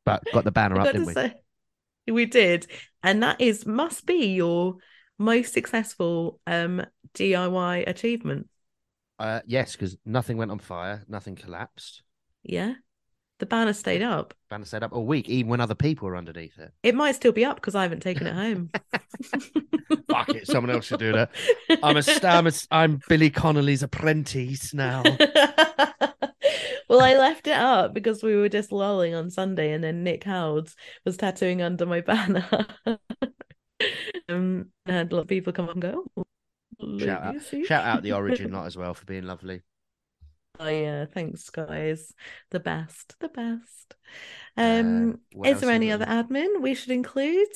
But 0.04 0.24
got 0.32 0.44
the 0.44 0.52
banner 0.52 0.78
up, 0.80 0.86
didn't 0.86 1.06
we? 1.06 1.14
say, 1.14 1.34
we 2.06 2.26
did, 2.26 2.66
and 3.02 3.22
that 3.22 3.40
is 3.40 3.66
must 3.66 4.06
be 4.06 4.34
your 4.34 4.76
most 5.18 5.52
successful 5.52 6.40
um 6.46 6.84
DIY 7.14 7.84
achievement. 7.86 8.48
Uh, 9.18 9.40
yes, 9.46 9.72
because 9.72 9.96
nothing 10.04 10.36
went 10.36 10.50
on 10.50 10.58
fire, 10.58 11.04
nothing 11.08 11.36
collapsed. 11.36 12.02
Yeah. 12.42 12.74
The 13.42 13.46
banner 13.46 13.72
stayed 13.72 14.02
up. 14.02 14.34
Banner 14.50 14.64
stayed 14.64 14.84
up 14.84 14.92
all 14.92 15.04
week, 15.04 15.28
even 15.28 15.50
when 15.50 15.60
other 15.60 15.74
people 15.74 16.06
were 16.06 16.16
underneath 16.16 16.56
it. 16.60 16.70
It 16.84 16.94
might 16.94 17.16
still 17.16 17.32
be 17.32 17.44
up 17.44 17.56
because 17.56 17.74
I 17.74 17.82
haven't 17.82 17.98
taken 17.98 18.28
it 18.28 18.34
home. 18.34 18.70
Fuck 20.08 20.28
it, 20.28 20.46
someone 20.46 20.70
else 20.70 20.84
should 20.84 21.00
do 21.00 21.10
that. 21.10 21.32
I'm 21.82 21.96
a, 21.96 22.04
I'm 22.22 22.46
a, 22.46 22.52
I'm 22.70 23.00
Billy 23.08 23.30
Connolly's 23.30 23.82
apprentice 23.82 24.72
now. 24.72 25.02
well, 26.88 27.00
I 27.00 27.16
left 27.16 27.48
it 27.48 27.56
up 27.56 27.94
because 27.94 28.22
we 28.22 28.36
were 28.36 28.48
just 28.48 28.70
lolling 28.70 29.12
on 29.16 29.28
Sunday, 29.28 29.72
and 29.72 29.82
then 29.82 30.04
Nick 30.04 30.22
Howells 30.22 30.76
was 31.04 31.16
tattooing 31.16 31.62
under 31.62 31.84
my 31.84 32.00
banner. 32.00 32.46
um, 34.28 34.66
I 34.86 34.92
had 34.92 35.10
a 35.10 35.16
lot 35.16 35.22
of 35.22 35.28
people 35.28 35.52
come 35.52 35.64
up 35.64 35.72
and 35.72 35.82
go, 35.82 36.04
oh, 36.16 36.98
Shout 37.00 37.22
out, 37.24 37.42
shout 37.66 37.84
out 37.84 38.02
the 38.04 38.12
Origin 38.12 38.52
lot 38.52 38.66
as 38.66 38.76
well 38.76 38.94
for 38.94 39.04
being 39.04 39.24
lovely. 39.24 39.62
Oh 40.60 40.68
yeah, 40.68 41.06
thanks 41.06 41.48
guys. 41.50 42.12
The 42.50 42.60
best, 42.60 43.14
the 43.20 43.28
best. 43.28 43.94
Um, 44.56 45.18
Uh, 45.38 45.48
is 45.48 45.60
there 45.60 45.70
any 45.70 45.90
other 45.90 46.04
admin 46.04 46.60
we 46.60 46.74
should 46.74 46.90
include? 46.90 47.48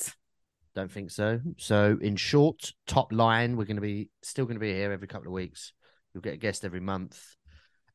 Don't 0.75 0.91
think 0.91 1.11
so. 1.11 1.39
So, 1.57 1.97
in 2.01 2.15
short, 2.15 2.73
top 2.85 3.11
line, 3.11 3.55
we're 3.57 3.65
going 3.65 3.77
to 3.77 3.81
be 3.81 4.09
still 4.21 4.45
going 4.45 4.57
to 4.57 4.61
be 4.61 4.73
here 4.73 4.91
every 4.91 5.07
couple 5.07 5.27
of 5.27 5.33
weeks. 5.33 5.73
You'll 6.13 6.21
get 6.21 6.33
a 6.33 6.37
guest 6.37 6.65
every 6.65 6.79
month. 6.79 7.19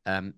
Um, 0.07 0.35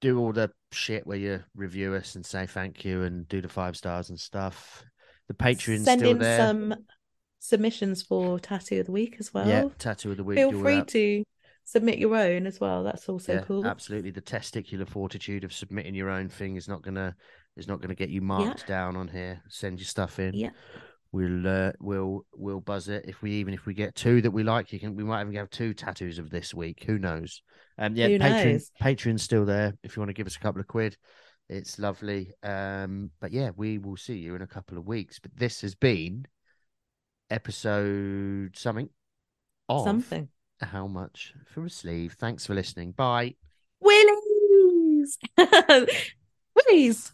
do 0.00 0.18
all 0.18 0.32
the 0.32 0.50
shit 0.72 1.06
where 1.06 1.16
you 1.16 1.42
review 1.54 1.94
us 1.94 2.14
and 2.14 2.24
say 2.26 2.46
thank 2.46 2.84
you 2.84 3.02
and 3.02 3.26
do 3.28 3.40
the 3.40 3.48
five 3.48 3.76
stars 3.76 4.10
and 4.10 4.20
stuff. 4.20 4.84
The 5.28 5.34
Patreon's 5.34 5.84
Send 5.84 6.00
still 6.00 6.12
in 6.12 6.18
there. 6.18 6.38
some 6.38 6.74
submissions 7.38 8.02
for 8.02 8.38
tattoo 8.38 8.80
of 8.80 8.86
the 8.86 8.92
week 8.92 9.16
as 9.18 9.32
well. 9.32 9.48
yeah, 9.48 9.64
tattoo 9.78 10.10
of 10.10 10.16
the 10.18 10.24
week. 10.24 10.38
Feel 10.38 10.52
free 10.60 10.82
to 10.84 11.24
submit 11.66 11.98
your 11.98 12.16
own 12.16 12.46
as 12.46 12.60
well. 12.60 12.82
That's 12.84 13.08
also 13.08 13.34
yeah, 13.34 13.40
cool. 13.40 13.66
absolutely. 13.66 14.12
The 14.12 14.22
testicular 14.22 14.88
fortitude 14.88 15.44
of 15.44 15.52
submitting 15.52 15.94
your 15.94 16.08
own 16.08 16.28
thing 16.30 16.56
is 16.56 16.68
not 16.68 16.80
gonna 16.80 17.14
is 17.56 17.68
not 17.68 17.82
gonna 17.82 17.94
get 17.94 18.08
you 18.08 18.22
marked 18.22 18.66
down 18.66 18.96
on 18.96 19.08
here. 19.08 19.42
Send 19.48 19.78
your 19.78 19.86
stuff 19.86 20.18
in. 20.18 20.32
Yeah. 20.34 20.50
We'll 21.12 21.46
uh, 21.46 21.72
we'll 21.80 22.24
we'll 22.34 22.60
buzz 22.60 22.88
it 22.88 23.04
if 23.06 23.20
we 23.20 23.32
even 23.32 23.52
if 23.52 23.66
we 23.66 23.74
get 23.74 23.94
two 23.94 24.22
that 24.22 24.30
we 24.30 24.44
like. 24.44 24.72
You 24.72 24.80
can 24.80 24.94
we 24.96 25.04
might 25.04 25.22
even 25.22 25.34
have 25.34 25.50
two 25.50 25.74
tattoos 25.74 26.18
of 26.18 26.30
this 26.30 26.54
week. 26.54 26.84
Who 26.86 26.98
knows? 26.98 27.42
Um, 27.78 27.96
yeah, 27.96 28.08
Who 28.08 28.18
Patreon 28.18 28.44
knows? 28.44 28.70
Patreon's 28.80 29.22
still 29.22 29.44
there. 29.44 29.74
If 29.82 29.96
you 29.96 30.00
want 30.00 30.10
to 30.10 30.14
give 30.14 30.26
us 30.26 30.36
a 30.36 30.40
couple 30.40 30.60
of 30.60 30.66
quid, 30.66 30.96
it's 31.48 31.78
lovely. 31.78 32.32
Um, 32.42 33.10
but 33.20 33.32
yeah, 33.32 33.50
we 33.56 33.78
will 33.78 33.96
see 33.96 34.18
you 34.18 34.34
in 34.34 34.42
a 34.42 34.46
couple 34.46 34.78
of 34.78 34.86
weeks. 34.86 35.18
But 35.18 35.36
this 35.36 35.62
has 35.62 35.74
been 35.74 36.26
episode 37.30 38.56
something 38.56 38.88
of 39.68 39.84
Something. 39.84 40.28
How 40.60 40.86
much 40.86 41.34
for 41.46 41.64
a 41.66 41.70
sleeve. 41.70 42.16
Thanks 42.18 42.46
for 42.46 42.54
listening. 42.54 42.92
Bye. 42.92 43.34
Willies. 43.80 45.18
Willies. 46.54 47.12